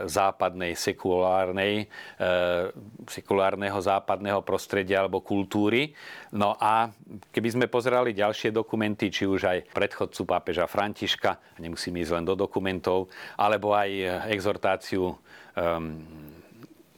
západnej 0.09 0.73
sekulárnej, 0.73 1.85
e, 1.85 2.27
sekulárneho 3.05 3.77
západného 3.77 4.41
prostredia 4.41 5.05
alebo 5.05 5.21
kultúry. 5.21 5.93
No 6.33 6.57
a 6.57 6.89
keby 7.37 7.49
sme 7.53 7.67
pozerali 7.69 8.17
ďalšie 8.17 8.49
dokumenty, 8.49 9.13
či 9.13 9.29
už 9.29 9.45
aj 9.45 9.77
predchodcu 9.77 10.25
pápeža 10.25 10.65
Františka, 10.65 11.61
nemusíme 11.61 12.01
ísť 12.01 12.13
len 12.17 12.25
do 12.25 12.33
dokumentov, 12.33 13.13
alebo 13.37 13.77
aj 13.77 14.25
exhortáciu 14.33 15.21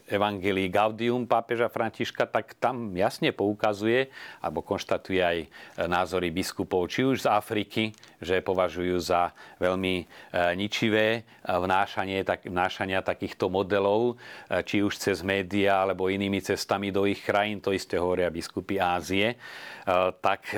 Evangelii 0.08 0.72
Gaudium 0.72 1.28
pápeža 1.28 1.68
Františka, 1.68 2.26
tak 2.26 2.56
tam 2.56 2.96
jasne 2.96 3.30
poukazuje 3.30 4.08
alebo 4.40 4.64
konštatuje 4.64 5.20
aj 5.20 5.38
názory 5.86 6.32
biskupov, 6.32 6.88
či 6.88 7.04
už 7.04 7.24
z 7.24 7.28
Afriky, 7.28 7.92
že 8.18 8.42
považujú 8.42 8.98
za 8.98 9.30
veľmi 9.62 9.94
e, 10.02 10.04
ničivé 10.58 11.22
vnášanie, 11.46 12.26
tak, 12.26 12.48
vnášania 12.48 13.04
takýchto 13.04 13.46
modelov, 13.46 14.18
e, 14.50 14.64
či 14.66 14.82
už 14.82 14.98
cez 14.98 15.22
médiá 15.22 15.86
alebo 15.86 16.10
inými 16.10 16.42
cestami 16.42 16.90
do 16.90 17.06
ich 17.06 17.22
krajín, 17.22 17.62
to 17.62 17.70
isté 17.70 17.94
hovoria 18.00 18.32
biskupy 18.32 18.82
Ázie, 18.82 19.34
e, 19.34 19.36
tak 20.18 20.50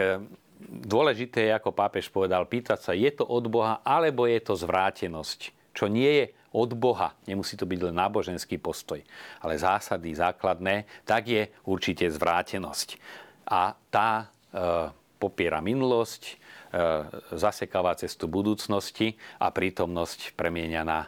dôležité 0.61 1.53
ako 1.57 1.73
pápež 1.73 2.13
povedal, 2.13 2.45
pýtať 2.45 2.79
sa, 2.81 2.93
je 2.93 3.09
to 3.13 3.25
od 3.25 3.49
Boha, 3.49 3.81
alebo 3.85 4.29
je 4.29 4.41
to 4.41 4.55
zvrátenosť, 4.57 5.60
čo 5.75 5.87
nie 5.87 6.11
je 6.11 6.27
od 6.51 6.71
Boha. 6.75 7.15
Nemusí 7.31 7.55
to 7.55 7.67
byť 7.67 7.79
len 7.91 7.95
náboženský 7.95 8.59
postoj, 8.59 8.99
ale 9.43 9.55
zásady 9.55 10.15
základné, 10.19 11.07
tak 11.07 11.31
je 11.31 11.43
určite 11.67 12.11
zvrátenosť. 12.11 12.99
A 13.47 13.75
tá 13.91 14.11
e, 14.23 14.27
popiera 15.19 15.63
minulosť, 15.63 16.23
e, 16.27 16.35
zasekáva 17.39 17.95
cestu 17.95 18.27
budúcnosti 18.27 19.15
a 19.39 19.55
prítomnosť 19.55 20.35
premienia 20.35 20.83
na 20.83 21.07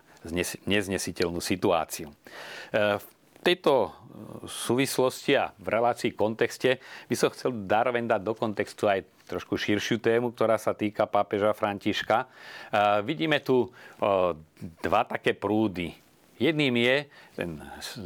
neznesiteľnú 0.70 1.42
situáciu. 1.42 2.14
V 2.70 3.06
tejto 3.42 3.90
súvislosti 4.46 5.34
a 5.34 5.50
v 5.58 5.68
relácii 5.68 6.14
kontexte 6.14 6.78
by 7.10 7.14
som 7.18 7.34
chcel 7.34 7.50
zároveň 7.66 8.06
dať 8.06 8.20
do 8.22 8.34
kontextu 8.38 8.86
aj 8.86 9.02
trošku 9.26 9.58
širšiu 9.58 9.98
tému, 9.98 10.30
ktorá 10.30 10.60
sa 10.60 10.76
týka 10.76 11.10
pápeža 11.10 11.50
Františka. 11.56 12.30
Vidíme 13.02 13.42
tu 13.42 13.72
dva 14.82 15.02
také 15.08 15.34
prúdy. 15.34 15.90
Jedným 16.38 16.74
je 16.78 16.96
ten 17.34 17.50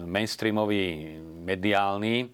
mainstreamový 0.06 1.18
mediálny, 1.44 2.30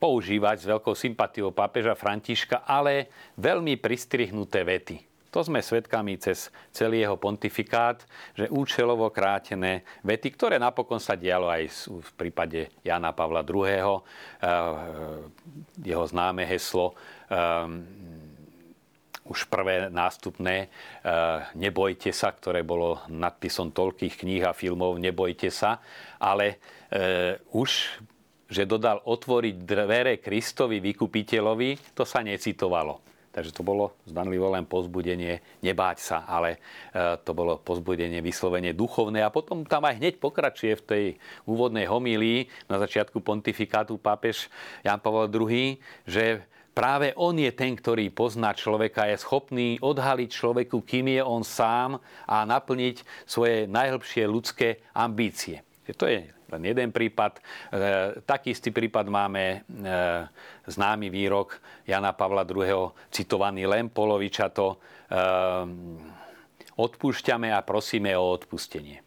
používať 0.00 0.56
s 0.64 0.68
veľkou 0.68 0.96
sympatiou 0.96 1.52
pápeža 1.52 1.92
Františka, 1.92 2.64
ale 2.64 3.12
veľmi 3.36 3.76
pristrihnuté 3.76 4.64
vety. 4.64 5.07
To 5.28 5.44
sme 5.44 5.60
svedkami 5.60 6.16
cez 6.16 6.48
celý 6.72 7.04
jeho 7.04 7.20
pontifikát, 7.20 8.00
že 8.32 8.48
účelovo 8.48 9.12
krátené 9.12 9.84
vety, 10.00 10.32
ktoré 10.32 10.56
napokon 10.56 10.96
sa 10.96 11.20
dialo 11.20 11.52
aj 11.52 11.68
v 11.84 12.10
prípade 12.16 12.72
Jana 12.80 13.12
Pavla 13.12 13.44
II. 13.44 13.68
Eh, 13.68 13.92
jeho 15.84 16.04
známe 16.08 16.48
heslo 16.48 16.96
eh, 17.28 17.68
už 19.28 19.52
prvé 19.52 19.92
nástupné 19.92 20.56
eh, 20.64 20.68
Nebojte 21.60 22.08
sa, 22.08 22.32
ktoré 22.32 22.64
bolo 22.64 23.04
nadpisom 23.12 23.76
toľkých 23.76 24.24
kníh 24.24 24.42
a 24.48 24.56
filmov 24.56 24.96
Nebojte 24.96 25.52
sa, 25.52 25.84
ale 26.16 26.56
už 27.52 28.00
že 28.48 28.64
dodal 28.64 29.04
otvoriť 29.04 29.56
dvere 29.60 30.24
Kristovi 30.24 30.80
vykupiteľovi, 30.80 31.92
to 31.92 32.08
sa 32.08 32.24
necitovalo. 32.24 32.96
Takže 33.38 33.54
to 33.54 33.62
bolo 33.62 33.94
zdanlivo 34.02 34.50
len 34.50 34.66
pozbudenie, 34.66 35.38
nebáť 35.62 35.98
sa, 36.02 36.18
ale 36.26 36.58
e, 36.90 37.14
to 37.22 37.30
bolo 37.30 37.62
pozbudenie 37.62 38.18
vyslovene 38.18 38.74
duchovné. 38.74 39.22
A 39.22 39.30
potom 39.30 39.62
tam 39.62 39.86
aj 39.86 40.02
hneď 40.02 40.14
pokračuje 40.18 40.74
v 40.74 40.86
tej 40.90 41.04
úvodnej 41.46 41.86
homílii 41.86 42.50
na 42.66 42.82
začiatku 42.82 43.22
pontifikátu 43.22 43.94
pápež 43.94 44.50
Jan 44.82 44.98
Pavel 44.98 45.30
II, 45.30 45.78
že 46.02 46.42
práve 46.74 47.14
on 47.14 47.38
je 47.38 47.54
ten, 47.54 47.78
ktorý 47.78 48.10
pozná 48.10 48.50
človeka, 48.58 49.06
je 49.06 49.22
schopný 49.22 49.78
odhaliť 49.78 50.30
človeku, 50.34 50.82
kým 50.82 51.14
je 51.14 51.22
on 51.22 51.46
sám 51.46 52.02
a 52.26 52.42
naplniť 52.42 53.06
svoje 53.22 53.70
najhlbšie 53.70 54.26
ľudské 54.26 54.82
ambície. 54.90 55.62
To 55.96 56.04
je 56.04 56.28
len 56.28 56.62
jeden 56.64 56.88
prípad. 56.92 57.38
E, 57.38 57.40
taký 58.24 58.56
istý 58.56 58.72
prípad 58.72 59.08
máme 59.08 59.44
e, 59.44 59.58
známy 60.68 61.08
výrok 61.12 61.60
Jana 61.84 62.12
Pavla 62.16 62.44
II. 62.44 62.92
citovaný 63.12 63.68
len 63.68 63.92
polovičato. 63.92 64.76
E, 65.08 65.16
odpúšťame 66.78 67.50
a 67.52 67.60
prosíme 67.60 68.14
o 68.14 68.32
odpustenie. 68.32 69.02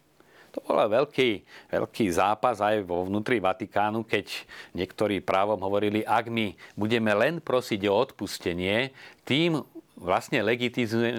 To 0.52 0.60
bol 0.68 0.84
veľký, 0.84 1.48
veľký 1.72 2.12
zápas 2.12 2.60
aj 2.60 2.84
vo 2.84 3.08
vnútri 3.08 3.40
Vatikánu, 3.40 4.04
keď 4.04 4.28
niektorí 4.76 5.24
právom 5.24 5.56
hovorili, 5.64 6.04
ak 6.04 6.28
my 6.28 6.52
budeme 6.76 7.16
len 7.16 7.40
prosiť 7.40 7.88
o 7.88 7.96
odpustenie, 7.96 8.92
tým 9.24 9.64
vlastne 9.96 10.44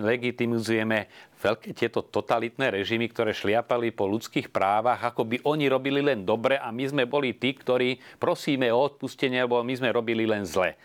legitimizujeme 0.05 1.09
veľké 1.43 1.75
tieto 1.75 2.07
totalitné 2.07 2.71
režimy, 2.71 3.11
ktoré 3.11 3.35
šliapali 3.35 3.91
po 3.91 4.07
ľudských 4.07 4.55
právach, 4.55 5.03
ako 5.03 5.27
by 5.27 5.37
oni 5.43 5.67
robili 5.67 5.99
len 5.99 6.23
dobre 6.23 6.55
a 6.55 6.71
my 6.71 6.85
sme 6.87 7.05
boli 7.05 7.35
tí, 7.35 7.59
ktorí 7.59 7.99
prosíme 8.23 8.71
o 8.71 8.79
odpustenie, 8.79 9.43
lebo 9.43 9.59
my 9.61 9.75
sme 9.75 9.91
robili 9.91 10.23
len 10.23 10.47
zle. 10.47 10.79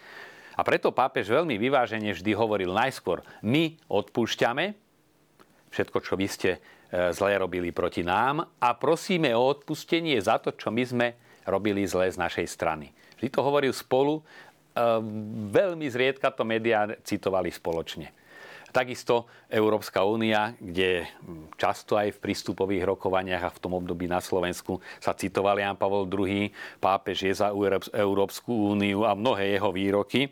A 0.57 0.65
preto 0.65 0.89
pápež 0.89 1.29
veľmi 1.29 1.61
vyvážene 1.61 2.09
vždy 2.17 2.33
hovoril 2.33 2.73
najskôr, 2.73 3.21
my 3.45 3.77
odpúšťame 3.85 4.73
všetko, 5.69 5.97
čo 6.01 6.17
vy 6.17 6.25
ste 6.25 6.51
e, 6.57 6.59
zle 7.13 7.37
robili 7.37 7.69
proti 7.69 8.01
nám 8.01 8.41
a 8.57 8.69
prosíme 8.73 9.29
o 9.37 9.45
odpustenie 9.45 10.17
za 10.17 10.41
to, 10.41 10.57
čo 10.57 10.73
my 10.73 10.81
sme 10.81 11.07
robili 11.45 11.85
zle 11.85 12.09
z 12.09 12.17
našej 12.17 12.47
strany. 12.49 12.89
Vždy 13.21 13.29
to 13.29 13.45
hovoril 13.45 13.69
spolu, 13.69 14.17
e, 14.17 14.23
veľmi 15.53 15.85
zriedka 15.85 16.33
to 16.33 16.41
médiá 16.41 16.89
citovali 17.05 17.53
spoločne. 17.53 18.09
Takisto 18.67 19.31
Európska 19.47 20.03
únia, 20.03 20.51
kde 20.59 21.07
často 21.55 21.95
aj 21.95 22.19
v 22.19 22.21
prístupových 22.21 22.83
rokovaniach 22.83 23.43
a 23.47 23.53
v 23.55 23.61
tom 23.63 23.79
období 23.79 24.11
na 24.11 24.19
Slovensku 24.19 24.83
sa 24.99 25.15
citoval 25.15 25.55
Jan 25.57 25.79
Pavol 25.79 26.03
II, 26.05 26.51
pápež 26.83 27.31
je 27.31 27.33
za 27.33 27.55
Európsku 27.95 28.75
úniu 28.75 29.07
a 29.07 29.15
mnohé 29.15 29.55
jeho 29.55 29.71
výroky, 29.71 30.29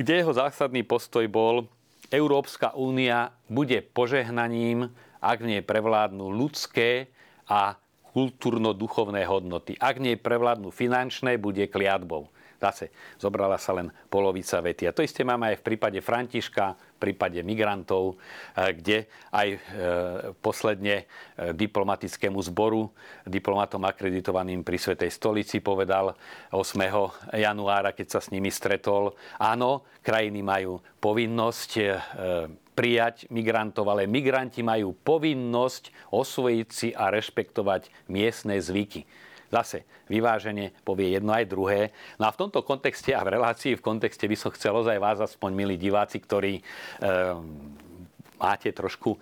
kde 0.00 0.12
jeho 0.24 0.32
zásadný 0.32 0.80
postoj 0.80 1.28
bol, 1.28 1.68
Európska 2.08 2.72
únia 2.76 3.32
bude 3.48 3.80
požehnaním, 3.80 4.88
ak 5.24 5.40
v 5.40 5.56
nej 5.56 5.62
prevládnu 5.64 6.30
ľudské 6.30 7.08
a 7.48 7.76
kultúrno-duchovné 8.14 9.26
hodnoty. 9.26 9.74
Ak 9.82 9.98
nej 9.98 10.14
prevládnu 10.14 10.70
finančné, 10.70 11.34
bude 11.40 11.66
kliatbou. 11.66 12.30
Zase 12.60 12.94
zobrala 13.20 13.58
sa 13.60 13.76
len 13.76 13.90
polovica 14.08 14.60
vety. 14.62 14.88
A 14.88 14.94
to 14.94 15.04
isté 15.04 15.26
máme 15.26 15.52
aj 15.52 15.60
v 15.60 15.66
prípade 15.74 15.98
Františka, 16.00 16.74
v 16.74 16.98
prípade 16.98 17.42
migrantov, 17.44 18.16
eh, 18.54 18.72
kde 18.72 18.98
aj 19.34 19.48
eh, 19.52 19.58
posledne 20.38 21.04
eh, 21.04 21.52
diplomatickému 21.52 22.40
zboru, 22.40 22.88
diplomatom 23.26 23.82
akreditovaným 23.84 24.62
pri 24.62 24.78
Svetej 24.80 25.10
stolici 25.12 25.60
povedal 25.60 26.16
8. 26.54 27.36
januára, 27.36 27.92
keď 27.92 28.18
sa 28.18 28.20
s 28.22 28.30
nimi 28.32 28.48
stretol, 28.48 29.12
áno, 29.36 29.84
krajiny 30.00 30.40
majú 30.40 30.80
povinnosť 31.00 31.70
prijať 32.74 33.30
migrantov, 33.30 33.86
ale 33.86 34.10
migranti 34.10 34.60
majú 34.60 34.92
povinnosť 35.06 36.10
osvojiť 36.10 36.68
si 36.72 36.88
a 36.90 37.08
rešpektovať 37.08 37.88
miestne 38.10 38.58
zvyky. 38.58 39.06
Zase 39.54 39.86
vyváženie 40.10 40.74
povie 40.82 41.14
jedno 41.14 41.30
aj 41.30 41.46
druhé. 41.46 41.94
No 42.18 42.26
a 42.26 42.34
v 42.34 42.40
tomto 42.42 42.66
kontexte 42.66 43.14
a 43.14 43.22
v 43.22 43.38
relácii 43.38 43.78
v 43.78 43.86
kontexte 43.86 44.26
by 44.26 44.34
som 44.34 44.50
chcel 44.50 44.74
ozaj 44.74 44.98
vás 44.98 45.22
aspoň, 45.22 45.50
milí 45.54 45.78
diváci, 45.78 46.18
ktorí 46.18 46.58
e, 46.58 46.62
máte 48.34 48.74
trošku 48.74 49.14
e, 49.14 49.18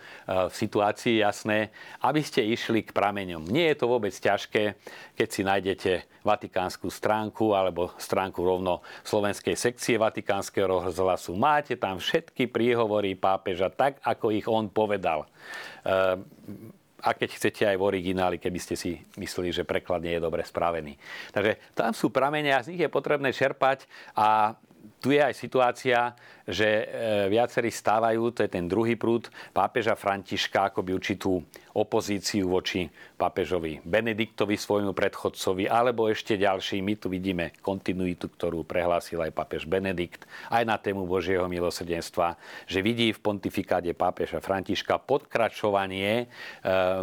v 0.48 0.54
situácii 0.56 1.20
jasné, 1.20 1.68
aby 2.00 2.24
ste 2.24 2.40
išli 2.48 2.80
k 2.80 2.96
prameňom. 2.96 3.44
Nie 3.44 3.76
je 3.76 3.84
to 3.84 3.92
vôbec 3.92 4.16
ťažké, 4.16 4.74
keď 5.12 5.28
si 5.28 5.42
nájdete 5.44 5.92
vatikánsku 6.24 6.88
stránku 6.88 7.52
alebo 7.52 7.92
stránku 8.00 8.40
rovno 8.40 8.80
slovenskej 9.04 9.54
sekcie 9.54 10.00
vatikánskeho 10.00 10.88
rozhlasu. 10.88 11.36
Máte 11.36 11.76
tam 11.76 12.00
všetky 12.00 12.48
príhovory 12.48 13.20
pápeža 13.20 13.68
tak, 13.68 14.00
ako 14.00 14.32
ich 14.32 14.48
on 14.48 14.72
povedal. 14.72 15.28
E, 15.84 16.72
a 17.02 17.08
keď 17.18 17.30
chcete 17.34 17.62
aj 17.66 17.76
v 17.76 17.86
origináli, 17.86 18.36
keby 18.38 18.58
ste 18.62 18.78
si 18.78 18.94
mysleli, 19.18 19.50
že 19.50 19.66
preklad 19.66 20.06
nie 20.06 20.16
je 20.16 20.22
dobre 20.22 20.46
spravený. 20.46 20.94
Takže 21.34 21.74
tam 21.74 21.90
sú 21.90 22.14
pramene 22.14 22.54
a 22.54 22.62
z 22.62 22.74
nich 22.74 22.82
je 22.86 22.90
potrebné 22.90 23.34
čerpať 23.34 23.90
a 24.14 24.54
tu 25.02 25.10
je 25.14 25.18
aj 25.18 25.34
situácia, 25.34 26.14
že 26.46 26.66
e, 26.66 26.84
viacerí 27.30 27.70
stávajú, 27.70 28.34
to 28.34 28.42
je 28.42 28.50
ten 28.50 28.66
druhý 28.66 28.98
prúd, 28.98 29.30
pápeža 29.54 29.94
Františka 29.94 30.74
akoby 30.74 30.90
určitú 30.94 31.38
opozíciu 31.72 32.50
voči 32.50 32.90
pápežovi 33.16 33.80
Benediktovi, 33.86 34.58
svojmu 34.58 34.92
predchodcovi, 34.92 35.70
alebo 35.70 36.10
ešte 36.10 36.34
ďalší. 36.34 36.82
My 36.82 36.98
tu 36.98 37.06
vidíme 37.08 37.54
kontinuitu, 37.62 38.26
ktorú 38.26 38.66
prehlásil 38.66 39.22
aj 39.22 39.32
pápež 39.32 39.70
Benedikt, 39.70 40.26
aj 40.50 40.62
na 40.66 40.76
tému 40.76 41.06
Božieho 41.06 41.46
milosrdenstva, 41.46 42.34
že 42.66 42.82
vidí 42.82 43.14
v 43.14 43.22
pontifikáde 43.22 43.94
pápeža 43.94 44.42
Františka 44.42 44.98
podkračovanie 44.98 46.26
e, 46.26 46.26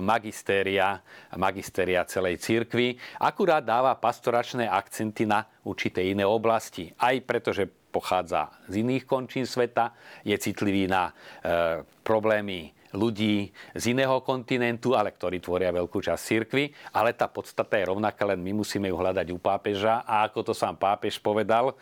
magistéria, 0.03 0.99
magistéria 1.39 2.03
celej 2.03 2.43
cirkvi. 2.43 2.99
Akurát 3.23 3.63
dáva 3.63 3.95
pastoračné 3.95 4.67
akcenty 4.67 5.23
na 5.23 5.47
určité 5.63 6.01
iné 6.01 6.25
oblasti. 6.25 6.89
Aj 6.97 7.13
preto, 7.21 7.53
že 7.53 7.68
pochádza 7.89 8.53
z 8.69 8.85
iných 8.85 9.03
končín 9.09 9.49
sveta, 9.49 9.93
je 10.23 10.37
citlivý 10.37 10.85
na 10.85 11.09
e, 11.09 11.81
problémy 12.05 12.73
ľudí 12.93 13.53
z 13.77 13.93
iného 13.93 14.21
kontinentu, 14.25 14.97
ale 14.97 15.13
ktorí 15.13 15.37
tvoria 15.41 15.69
veľkú 15.69 16.01
časť 16.01 16.21
cirkvy. 16.21 16.73
Ale 16.95 17.13
tá 17.13 17.29
podstata 17.29 17.77
je 17.77 17.89
rovnaká, 17.89 18.25
len 18.25 18.41
my 18.41 18.61
musíme 18.61 18.89
ju 18.89 18.97
hľadať 18.97 19.27
u 19.29 19.37
pápeža. 19.37 20.01
A 20.05 20.25
ako 20.25 20.49
to 20.49 20.53
sám 20.57 20.77
pápež 20.77 21.21
povedal 21.21 21.73
e, 21.73 21.75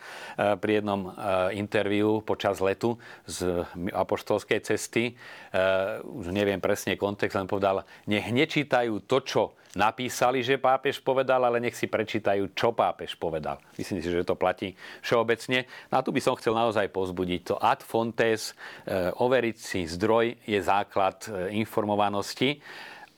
pri 0.60 0.82
jednom 0.82 1.08
e, 1.08 1.10
interviu 1.56 2.20
počas 2.20 2.60
letu 2.60 3.00
z 3.24 3.64
apoštolskej 3.92 4.60
cesty, 4.64 5.04
e, 5.08 5.62
už 6.04 6.28
neviem 6.32 6.60
presne 6.60 6.98
kontext, 7.00 7.36
len 7.36 7.48
povedal, 7.48 7.88
nech 8.04 8.28
nečítajú 8.28 9.08
to, 9.08 9.18
čo 9.24 9.42
napísali, 9.76 10.40
že 10.40 10.56
pápež 10.56 11.02
povedal, 11.02 11.44
ale 11.44 11.60
nech 11.60 11.76
si 11.76 11.90
prečítajú, 11.90 12.56
čo 12.56 12.72
pápež 12.72 13.18
povedal. 13.18 13.60
Myslím 13.76 14.00
si, 14.00 14.08
že 14.08 14.24
to 14.24 14.38
platí 14.38 14.72
všeobecne. 15.04 15.68
No 15.92 16.00
a 16.00 16.04
tu 16.04 16.14
by 16.14 16.20
som 16.22 16.38
chcel 16.38 16.56
naozaj 16.56 16.88
pozbudiť 16.88 17.40
to 17.44 17.54
ad 17.60 17.84
fontes, 17.84 18.52
e, 18.88 19.12
overiť 19.18 19.56
si 19.56 19.80
zdroj 19.84 20.48
je 20.48 20.60
základ 20.62 21.20
e, 21.28 21.58
informovanosti 21.60 22.62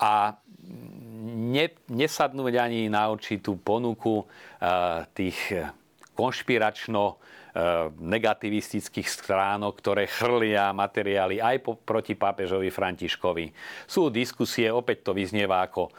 a 0.01 0.35
ne, 1.27 1.67
nesadnúť 1.93 2.55
ani 2.59 2.91
na 2.91 3.07
určitú 3.13 3.61
ponuku 3.61 4.23
e, 4.23 4.25
tých 5.15 5.39
konšpiračno 6.19 7.21
negativistických 7.99 9.09
stránok, 9.11 9.75
ktoré 9.83 10.07
chrlia 10.07 10.71
materiály 10.71 11.43
aj 11.43 11.57
po, 11.65 11.75
proti 11.79 12.15
pápežovi 12.15 12.71
Františkovi. 12.71 13.51
Sú 13.91 14.13
diskusie, 14.13 14.71
opäť 14.71 15.11
to 15.11 15.13
vyznieva 15.17 15.67
ako 15.67 15.91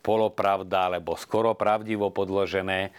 polopravda 0.00 0.88
alebo 0.88 1.18
skoro 1.18 1.52
pravdivo 1.58 2.08
podložené 2.14 2.94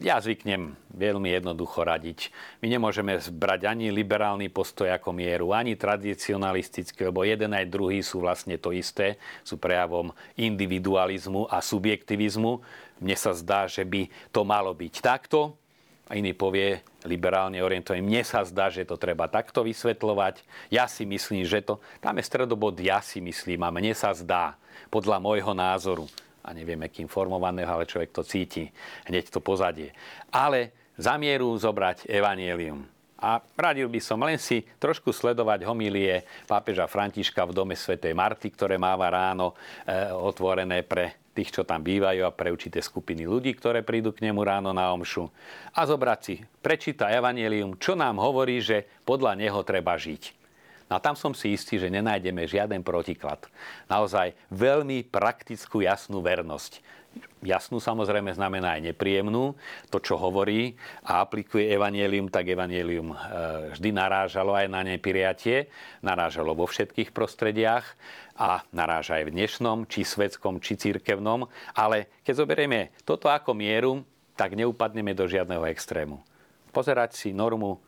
ja 0.00 0.16
zvyknem 0.16 0.72
veľmi 0.96 1.28
jednoducho 1.28 1.84
radiť. 1.84 2.32
My 2.64 2.72
nemôžeme 2.72 3.20
zbrať 3.20 3.68
ani 3.68 3.92
liberálny 3.92 4.48
postoj 4.48 4.88
ako 4.88 5.12
mieru, 5.12 5.52
ani 5.52 5.76
tradicionalistický, 5.76 7.12
lebo 7.12 7.20
jeden 7.20 7.52
aj 7.52 7.68
druhý 7.68 8.00
sú 8.00 8.24
vlastne 8.24 8.56
to 8.56 8.72
isté, 8.72 9.20
sú 9.44 9.60
prejavom 9.60 10.16
individualizmu 10.40 11.52
a 11.52 11.60
subjektivizmu. 11.60 12.64
Mne 13.04 13.16
sa 13.20 13.36
zdá, 13.36 13.68
že 13.68 13.84
by 13.84 14.08
to 14.32 14.40
malo 14.48 14.72
byť 14.72 14.94
takto, 15.04 15.60
a 16.04 16.20
iný 16.20 16.36
povie 16.36 16.84
liberálne 17.08 17.60
orientovaný. 17.64 18.04
Mne 18.04 18.22
sa 18.24 18.44
zdá, 18.44 18.68
že 18.68 18.84
to 18.84 19.00
treba 19.00 19.24
takto 19.28 19.64
vysvetľovať. 19.64 20.44
Ja 20.68 20.84
si 20.84 21.08
myslím, 21.08 21.48
že 21.48 21.64
to... 21.64 21.80
Tam 22.00 22.20
je 22.20 22.24
stredobod 22.24 22.76
ja 22.76 23.00
si 23.00 23.24
myslím 23.24 23.64
a 23.64 23.72
mne 23.72 23.96
sa 23.96 24.12
zdá, 24.12 24.60
podľa 24.92 25.18
môjho 25.18 25.56
názoru 25.56 26.06
a 26.44 26.52
neviem, 26.52 26.78
akým 26.84 27.08
formovaného, 27.08 27.72
ale 27.72 27.88
človek 27.88 28.12
to 28.12 28.20
cíti, 28.20 28.68
hneď 29.08 29.32
to 29.32 29.40
pozadie. 29.40 29.96
Ale 30.28 30.76
za 31.00 31.16
mieru 31.16 31.56
zobrať 31.56 32.04
evanielium. 32.04 32.84
A 33.16 33.40
radil 33.56 33.88
by 33.88 34.00
som 34.04 34.20
len 34.20 34.36
si 34.36 34.68
trošku 34.76 35.08
sledovať 35.08 35.64
homilie 35.64 36.28
pápeža 36.44 36.84
Františka 36.84 37.48
v 37.48 37.56
dome 37.56 37.72
svätej 37.72 38.12
Marty, 38.12 38.52
ktoré 38.52 38.76
máva 38.76 39.08
ráno 39.08 39.56
e, 39.88 40.12
otvorené 40.12 40.84
pre 40.84 41.23
tých, 41.34 41.50
čo 41.50 41.66
tam 41.66 41.82
bývajú 41.82 42.22
a 42.22 42.30
pre 42.30 42.54
určité 42.54 42.78
skupiny 42.78 43.26
ľudí, 43.26 43.52
ktoré 43.58 43.82
prídu 43.82 44.14
k 44.14 44.30
nemu 44.30 44.40
ráno 44.40 44.70
na 44.70 44.94
omšu. 44.94 45.28
A 45.74 45.82
zobrať 45.82 46.20
si, 46.22 46.34
prečíta 46.62 47.10
Evangelium, 47.10 47.74
čo 47.76 47.98
nám 47.98 48.22
hovorí, 48.22 48.62
že 48.62 48.86
podľa 49.02 49.34
neho 49.34 49.60
treba 49.66 49.98
žiť. 49.98 50.44
No 50.86 51.00
a 51.00 51.02
tam 51.02 51.16
som 51.18 51.32
si 51.34 51.56
istý, 51.56 51.80
že 51.80 51.90
nenájdeme 51.90 52.44
žiaden 52.44 52.84
protiklad. 52.84 53.50
Naozaj 53.90 54.36
veľmi 54.52 55.08
praktickú, 55.08 55.82
jasnú 55.82 56.22
vernosť. 56.22 56.78
Jasnú 57.44 57.76
samozrejme 57.76 58.32
znamená 58.32 58.80
aj 58.80 58.88
nepríjemnú. 58.88 59.52
To, 59.92 59.98
čo 60.00 60.16
hovorí 60.16 60.80
a 61.04 61.20
aplikuje 61.20 61.68
Evangelium, 61.68 62.32
tak 62.32 62.48
Evangelium 62.48 63.12
e, 63.12 63.16
vždy 63.76 63.92
narážalo 63.92 64.56
aj 64.56 64.66
na 64.72 64.80
neprijatie. 64.80 65.68
Narážalo 66.00 66.56
vo 66.56 66.64
všetkých 66.64 67.12
prostrediach 67.12 67.84
a 68.40 68.64
naráža 68.72 69.20
aj 69.20 69.28
v 69.28 69.34
dnešnom, 69.36 69.84
či 69.84 70.08
svetskom, 70.08 70.56
či 70.64 70.80
církevnom. 70.80 71.44
Ale 71.76 72.08
keď 72.24 72.34
zoberieme 72.40 72.96
toto 73.04 73.28
ako 73.28 73.52
mieru, 73.52 74.00
tak 74.34 74.56
neupadneme 74.56 75.12
do 75.12 75.28
žiadneho 75.28 75.68
extrému. 75.68 76.24
Pozerať 76.72 77.14
si 77.14 77.36
normu 77.36 77.78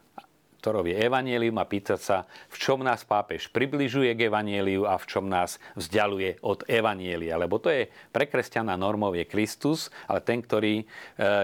ktorou 0.60 0.82
je 0.88 0.98
Evangelium 0.98 1.60
a 1.62 1.68
pýtať 1.68 2.00
sa, 2.00 2.16
v 2.50 2.56
čom 2.58 2.82
nás 2.82 3.06
pápež 3.06 3.48
približuje 3.52 4.12
k 4.18 4.26
Evangeliu 4.26 4.88
a 4.88 4.98
v 4.98 5.06
čom 5.06 5.30
nás 5.30 5.62
vzdialuje 5.78 6.42
od 6.42 6.66
Evanielia. 6.66 7.38
Lebo 7.38 7.62
to 7.62 7.70
je 7.70 7.86
pre 8.10 8.26
kresťana 8.26 8.74
normov 8.74 9.14
je 9.14 9.24
Kristus, 9.28 9.92
ale 10.10 10.24
ten, 10.26 10.42
ktorý, 10.42 10.82
e, 10.82 10.84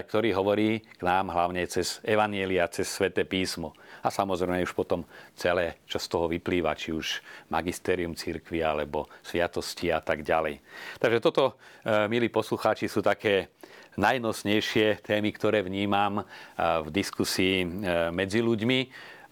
ktorý 0.08 0.34
hovorí 0.34 0.82
k 0.82 1.02
nám 1.02 1.30
hlavne 1.30 1.62
cez 1.70 2.02
Evanielia, 2.02 2.66
cez 2.72 2.90
Svete 2.90 3.22
písmo. 3.22 3.76
A 4.02 4.10
samozrejme 4.10 4.66
už 4.66 4.74
potom 4.74 5.06
celé, 5.38 5.78
čo 5.86 6.02
z 6.02 6.06
toho 6.10 6.26
vyplýva, 6.26 6.74
či 6.74 6.90
už 6.90 7.22
magisterium 7.54 8.18
církvy 8.18 8.58
alebo 8.58 9.06
sviatosti 9.22 9.94
a 9.94 10.02
tak 10.02 10.26
ďalej. 10.26 10.58
Takže 10.98 11.18
toto, 11.22 11.54
e, 11.86 12.10
milí 12.10 12.26
poslucháči, 12.26 12.90
sú 12.90 12.98
také 12.98 13.54
najnosnejšie 13.96 15.04
témy, 15.04 15.32
ktoré 15.36 15.60
vnímam 15.60 16.24
v 16.56 16.88
diskusii 16.88 17.64
medzi 18.12 18.40
ľuďmi. 18.40 18.78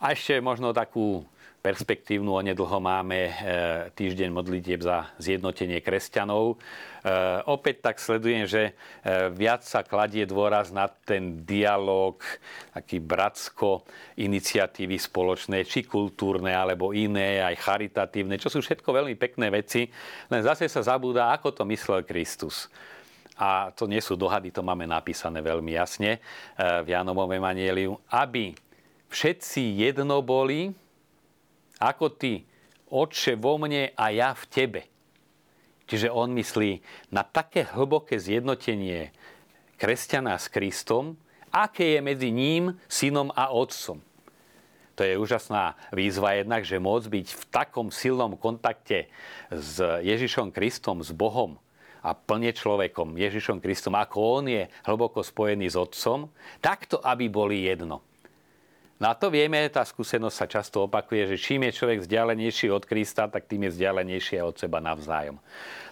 A 0.01 0.17
ešte 0.17 0.41
možno 0.41 0.73
takú 0.73 1.25
perspektívnu, 1.61 2.41
onedlho 2.41 2.81
máme 2.81 3.21
e, 3.29 3.33
týždeň 3.93 4.33
modlitieb 4.33 4.81
za 4.81 5.13
zjednotenie 5.21 5.85
kresťanov. 5.85 6.57
Opäť 7.49 7.81
tak 7.81 7.97
sledujem, 7.97 8.45
že 8.45 8.77
viac 9.33 9.65
sa 9.65 9.81
kladie 9.81 10.29
dôraz 10.29 10.69
na 10.69 10.85
ten 10.85 11.49
dialog, 11.49 12.21
taký 12.77 13.01
bratsko, 13.01 13.89
iniciatívy 14.21 15.01
spoločné, 15.01 15.65
či 15.65 15.89
kultúrne, 15.89 16.53
alebo 16.53 16.93
iné, 16.93 17.41
aj 17.41 17.57
charitatívne, 17.57 18.37
čo 18.37 18.53
sú 18.53 18.61
všetko 18.61 18.85
veľmi 18.85 19.17
pekné 19.17 19.49
veci. 19.49 19.89
Len 20.29 20.45
zase 20.45 20.69
sa 20.69 20.85
zabúda, 20.85 21.33
ako 21.33 21.57
to 21.57 21.65
myslel 21.65 22.05
Kristus 22.05 22.69
a 23.41 23.73
to 23.73 23.89
nie 23.89 24.05
sú 24.05 24.21
dohady, 24.21 24.53
to 24.53 24.61
máme 24.61 24.85
napísané 24.85 25.41
veľmi 25.41 25.73
jasne 25.73 26.21
v 26.61 26.87
Janovom 26.93 27.33
Evangeliu, 27.33 27.97
aby 28.13 28.53
všetci 29.09 29.81
jedno 29.81 30.21
boli, 30.21 30.69
ako 31.81 32.13
ty, 32.13 32.45
Otče 32.91 33.39
vo 33.39 33.55
mne 33.57 33.95
a 33.95 34.11
ja 34.11 34.35
v 34.35 34.45
tebe. 34.51 34.83
Čiže 35.87 36.11
on 36.11 36.35
myslí 36.35 36.83
na 37.15 37.23
také 37.23 37.65
hlboké 37.65 38.19
zjednotenie 38.19 39.15
kresťana 39.79 40.37
s 40.37 40.51
Kristom, 40.51 41.15
aké 41.55 41.97
je 41.97 42.01
medzi 42.03 42.29
ním, 42.35 42.77
synom 42.91 43.31
a 43.33 43.55
otcom. 43.55 44.03
To 44.99 45.01
je 45.07 45.17
úžasná 45.17 45.81
výzva 45.95 46.37
jednak, 46.37 46.67
že 46.67 46.83
môcť 46.83 47.09
byť 47.09 47.27
v 47.33 47.43
takom 47.49 47.89
silnom 47.89 48.37
kontakte 48.37 49.09
s 49.49 49.81
Ježišom 49.81 50.53
Kristom, 50.53 51.01
s 51.01 51.15
Bohom 51.15 51.57
a 52.01 52.17
plne 52.17 52.53
človekom, 52.53 53.17
Ježišom 53.17 53.61
Kristom, 53.61 53.97
ako 53.97 54.43
on 54.43 54.45
je 54.49 54.63
hlboko 54.89 55.21
spojený 55.21 55.73
s 55.73 55.77
Otcom, 55.77 56.33
takto, 56.61 57.01
aby 57.01 57.29
boli 57.29 57.69
jedno. 57.69 58.05
No 59.01 59.09
a 59.09 59.17
to 59.17 59.33
vieme, 59.33 59.65
tá 59.73 59.81
skúsenosť 59.81 60.37
sa 60.37 60.45
často 60.45 60.85
opakuje, 60.85 61.33
že 61.33 61.41
čím 61.41 61.65
je 61.65 61.73
človek 61.73 62.05
vzdialenejší 62.05 62.69
od 62.69 62.85
Krista, 62.85 63.33
tak 63.33 63.49
tým 63.49 63.65
je 63.65 63.73
vzdialenejší 63.73 64.45
od 64.45 64.61
seba 64.61 64.77
navzájom. 64.77 65.41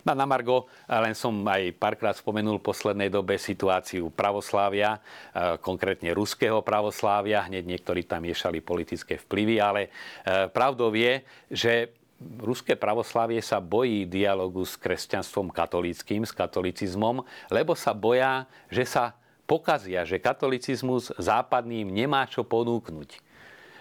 No 0.04 0.12
na 0.12 0.28
Margo 0.28 0.68
len 0.84 1.16
som 1.16 1.32
aj 1.48 1.72
párkrát 1.80 2.12
spomenul 2.12 2.60
v 2.60 2.68
poslednej 2.68 3.08
dobe 3.08 3.40
situáciu 3.40 4.12
pravoslávia, 4.12 5.00
e, 5.32 5.56
konkrétne 5.56 6.12
ruského 6.12 6.60
pravoslávia, 6.60 7.48
hneď 7.48 7.64
niektorí 7.64 8.04
tam 8.04 8.28
miešali 8.28 8.60
politické 8.60 9.16
vplyvy, 9.16 9.56
ale 9.56 9.88
e, 9.88 9.90
pravdou 10.52 10.92
je, 10.92 11.24
že 11.48 11.88
ruské 12.18 12.74
pravoslávie 12.74 13.38
sa 13.38 13.62
bojí 13.62 14.02
dialogu 14.02 14.66
s 14.66 14.74
kresťanstvom 14.74 15.54
katolíckým, 15.54 16.26
s 16.26 16.34
katolicizmom, 16.34 17.22
lebo 17.48 17.78
sa 17.78 17.94
boja, 17.94 18.50
že 18.66 18.82
sa 18.82 19.14
pokazia, 19.46 20.02
že 20.02 20.20
katolicizmus 20.20 21.14
západným 21.16 21.88
nemá 21.88 22.26
čo 22.26 22.42
ponúknuť. 22.42 23.27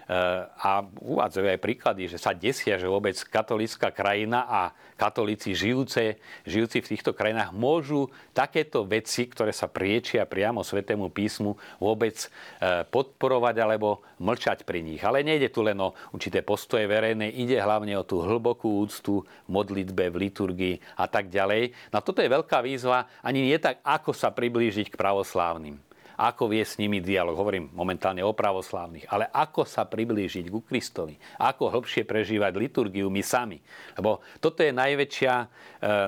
Eh, 0.08 0.40
a 0.64 0.80
uvádzajú 0.88 1.52
aj 1.52 1.60
príklady, 1.60 2.08
že 2.08 2.16
sa 2.16 2.32
desia, 2.32 2.80
že 2.80 2.88
vôbec 2.88 3.12
katolická 3.28 3.92
krajina 3.92 4.48
a 4.48 4.72
katolíci 4.96 5.52
žijúce, 5.52 6.16
žijúci 6.48 6.80
v 6.80 6.90
týchto 6.96 7.12
krajinách 7.12 7.52
môžu 7.52 8.08
takéto 8.32 8.88
veci, 8.88 9.28
ktoré 9.28 9.52
sa 9.52 9.68
priečia 9.68 10.24
priamo 10.24 10.64
Svetému 10.64 11.12
písmu, 11.12 11.60
vôbec 11.76 12.16
eh, 12.24 12.88
podporovať 12.88 13.60
alebo 13.60 14.00
mlčať 14.16 14.64
pri 14.64 14.80
nich. 14.80 15.04
Ale 15.04 15.20
nejde 15.20 15.52
tu 15.52 15.60
len 15.60 15.76
o 15.76 15.92
určité 16.16 16.40
postoje 16.40 16.88
verejné, 16.88 17.28
ide 17.28 17.60
hlavne 17.60 17.92
o 18.00 18.08
tú 18.08 18.24
hlbokú 18.24 18.80
úctu 18.80 19.28
v 19.44 19.48
modlitbe, 19.52 20.08
v 20.08 20.16
liturgii 20.24 20.74
a 20.96 21.04
tak 21.04 21.28
ďalej. 21.28 21.92
No 21.92 22.00
toto 22.00 22.24
je 22.24 22.32
veľká 22.32 22.64
výzva, 22.64 23.12
ani 23.20 23.44
nie 23.44 23.60
tak, 23.60 23.84
ako 23.84 24.16
sa 24.16 24.32
priblížiť 24.32 24.88
k 24.88 24.96
pravoslávnym 24.96 25.87
ako 26.18 26.50
vie 26.50 26.66
s 26.66 26.82
nimi 26.82 26.98
dialog. 26.98 27.38
Hovorím 27.38 27.70
momentálne 27.70 28.26
o 28.26 28.34
pravoslávnych, 28.34 29.06
ale 29.06 29.30
ako 29.30 29.62
sa 29.62 29.86
priblížiť 29.86 30.50
ku 30.50 30.66
Kristovi, 30.66 31.14
ako 31.38 31.70
hlbšie 31.70 32.02
prežívať 32.02 32.58
liturgiu 32.58 33.06
my 33.06 33.22
sami. 33.22 33.62
Lebo 33.94 34.18
toto 34.42 34.66
je 34.66 34.74
najväčšia, 34.74 35.34
e, 35.38 35.46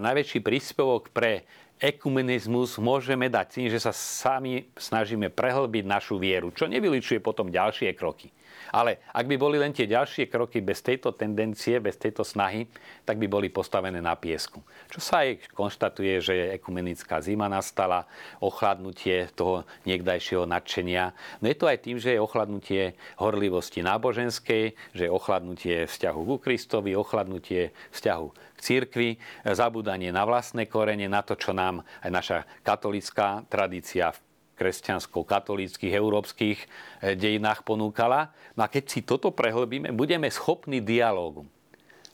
najväčší 0.03 0.43
príspevok 0.43 1.15
pre 1.15 1.47
ekumenizmus 1.81 2.77
môžeme 2.77 3.33
dať 3.33 3.47
tým, 3.57 3.69
že 3.73 3.81
sa 3.81 3.91
sami 3.97 4.69
snažíme 4.77 5.33
prehlbiť 5.33 5.85
našu 5.89 6.21
vieru, 6.21 6.53
čo 6.53 6.69
nevyličuje 6.69 7.25
potom 7.25 7.49
ďalšie 7.49 7.97
kroky. 7.97 8.29
Ale 8.71 9.03
ak 9.11 9.27
by 9.27 9.35
boli 9.35 9.59
len 9.59 9.75
tie 9.75 9.91
ďalšie 9.91 10.31
kroky 10.31 10.63
bez 10.63 10.79
tejto 10.79 11.11
tendencie, 11.11 11.83
bez 11.83 11.99
tejto 11.99 12.23
snahy, 12.23 12.71
tak 13.03 13.19
by 13.19 13.27
boli 13.27 13.49
postavené 13.51 13.99
na 13.99 14.15
piesku. 14.15 14.63
Čo 14.87 15.01
sa 15.03 15.27
aj 15.27 15.51
konštatuje, 15.51 16.23
že 16.23 16.35
ekumenická 16.55 17.19
zima 17.19 17.51
nastala, 17.51 18.07
ochladnutie 18.39 19.27
toho 19.35 19.67
niekdajšieho 19.91 20.47
nadšenia. 20.47 21.11
No 21.43 21.51
je 21.51 21.57
to 21.59 21.67
aj 21.67 21.79
tým, 21.83 21.99
že 21.99 22.15
je 22.15 22.23
ochladnutie 22.23 22.83
horlivosti 23.19 23.83
náboženskej, 23.83 24.79
že 24.95 25.03
je 25.03 25.11
ochladnutie 25.11 25.91
vzťahu 25.91 26.21
ku 26.23 26.37
Kristovi, 26.39 26.95
ochladnutie 26.95 27.75
vzťahu 27.91 28.50
k 28.61 28.65
cirkvi, 28.85 29.17
zabúdanie 29.49 30.13
na 30.13 30.29
vlastné 30.29 30.69
korene, 30.69 31.09
na 31.09 31.25
to, 31.25 31.33
čo 31.33 31.57
nám 31.57 31.81
aj 32.05 32.11
naša 32.13 32.39
katolická 32.61 33.49
tradícia 33.49 34.13
v 34.13 34.21
kresťansko-katolíckých, 34.61 35.97
európskych 35.97 36.59
eh, 36.61 37.17
dejinách 37.17 37.65
ponúkala. 37.65 38.37
No 38.53 38.69
a 38.69 38.69
keď 38.69 38.85
si 38.93 39.01
toto 39.01 39.33
prehlbíme, 39.33 39.97
budeme 39.97 40.29
schopní 40.29 40.85
dialógu. 40.85 41.49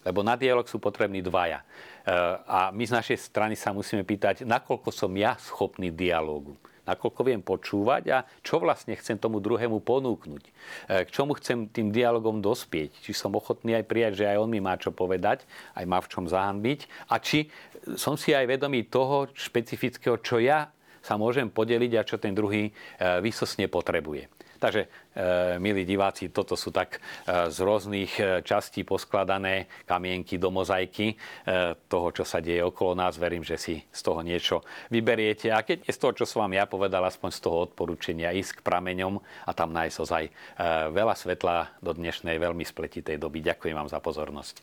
Lebo 0.06 0.22
na 0.22 0.38
dialog 0.38 0.70
sú 0.70 0.78
potrební 0.78 1.18
dvaja. 1.18 1.66
Eh, 1.66 2.14
a 2.46 2.70
my 2.70 2.86
z 2.86 2.94
našej 2.94 3.18
strany 3.18 3.58
sa 3.58 3.74
musíme 3.74 4.06
pýtať, 4.06 4.46
nakoľko 4.46 4.94
som 4.94 5.10
ja 5.18 5.34
schopný 5.42 5.90
dialógu. 5.90 6.54
Nakoľko 6.86 7.20
viem 7.26 7.42
počúvať 7.42 8.02
a 8.14 8.18
čo 8.40 8.62
vlastne 8.62 8.94
chcem 8.94 9.18
tomu 9.18 9.42
druhému 9.42 9.82
ponúknuť. 9.82 10.42
E, 10.46 10.50
k 11.04 11.08
čomu 11.10 11.34
chcem 11.36 11.66
tým 11.66 11.90
dialogom 11.90 12.38
dospieť. 12.38 13.02
Či 13.02 13.12
som 13.12 13.34
ochotný 13.34 13.74
aj 13.74 13.84
prijať, 13.90 14.12
že 14.22 14.28
aj 14.30 14.38
on 14.38 14.50
mi 14.50 14.62
má 14.62 14.78
čo 14.78 14.94
povedať, 14.94 15.42
aj 15.74 15.84
má 15.84 15.98
v 15.98 16.10
čom 16.10 16.24
zahanbiť. 16.30 17.10
A 17.10 17.18
či 17.18 17.50
som 17.98 18.14
si 18.14 18.34
aj 18.34 18.46
vedomý 18.46 18.86
toho 18.86 19.30
špecifického, 19.34 20.22
čo 20.22 20.38
ja 20.38 20.70
sa 21.02 21.14
môžem 21.14 21.46
podeliť 21.46 21.92
a 21.98 22.06
čo 22.06 22.18
ten 22.18 22.34
druhý 22.34 22.70
e, 22.70 22.72
vysosne 23.22 23.70
potrebuje. 23.70 24.35
Takže, 24.56 24.82
e, 24.86 24.88
milí 25.60 25.84
diváci, 25.84 26.32
toto 26.32 26.56
sú 26.56 26.72
tak 26.72 26.96
e, 26.96 27.50
z 27.52 27.58
rôznych 27.60 28.12
e, 28.16 28.22
častí 28.40 28.82
poskladané 28.82 29.68
kamienky 29.84 30.40
do 30.40 30.48
mozaiky 30.48 31.18
toho, 31.88 32.08
čo 32.10 32.24
sa 32.26 32.42
deje 32.42 32.64
okolo 32.64 32.96
nás. 32.98 33.16
Verím, 33.16 33.44
že 33.44 33.56
si 33.60 33.78
z 33.78 34.00
toho 34.02 34.20
niečo 34.20 34.64
vyberiete. 34.90 35.52
A 35.52 35.62
keď 35.62 35.86
je 35.86 35.92
z 35.94 36.00
toho, 36.00 36.12
čo 36.12 36.24
som 36.26 36.46
vám 36.46 36.58
ja 36.58 36.64
povedal, 36.66 37.04
aspoň 37.04 37.30
z 37.32 37.40
toho 37.40 37.56
odporúčenia 37.70 38.34
ísť 38.34 38.60
k 38.60 38.64
prameňom 38.66 39.20
a 39.46 39.50
tam 39.54 39.70
nájsť 39.72 39.96
ozaj 40.02 40.24
veľa 40.92 41.14
svetla 41.14 41.56
do 41.80 41.92
dnešnej 41.94 42.36
veľmi 42.36 42.64
spletitej 42.66 43.16
doby. 43.20 43.44
Ďakujem 43.46 43.76
vám 43.76 43.88
za 43.88 44.00
pozornosť. 44.02 44.56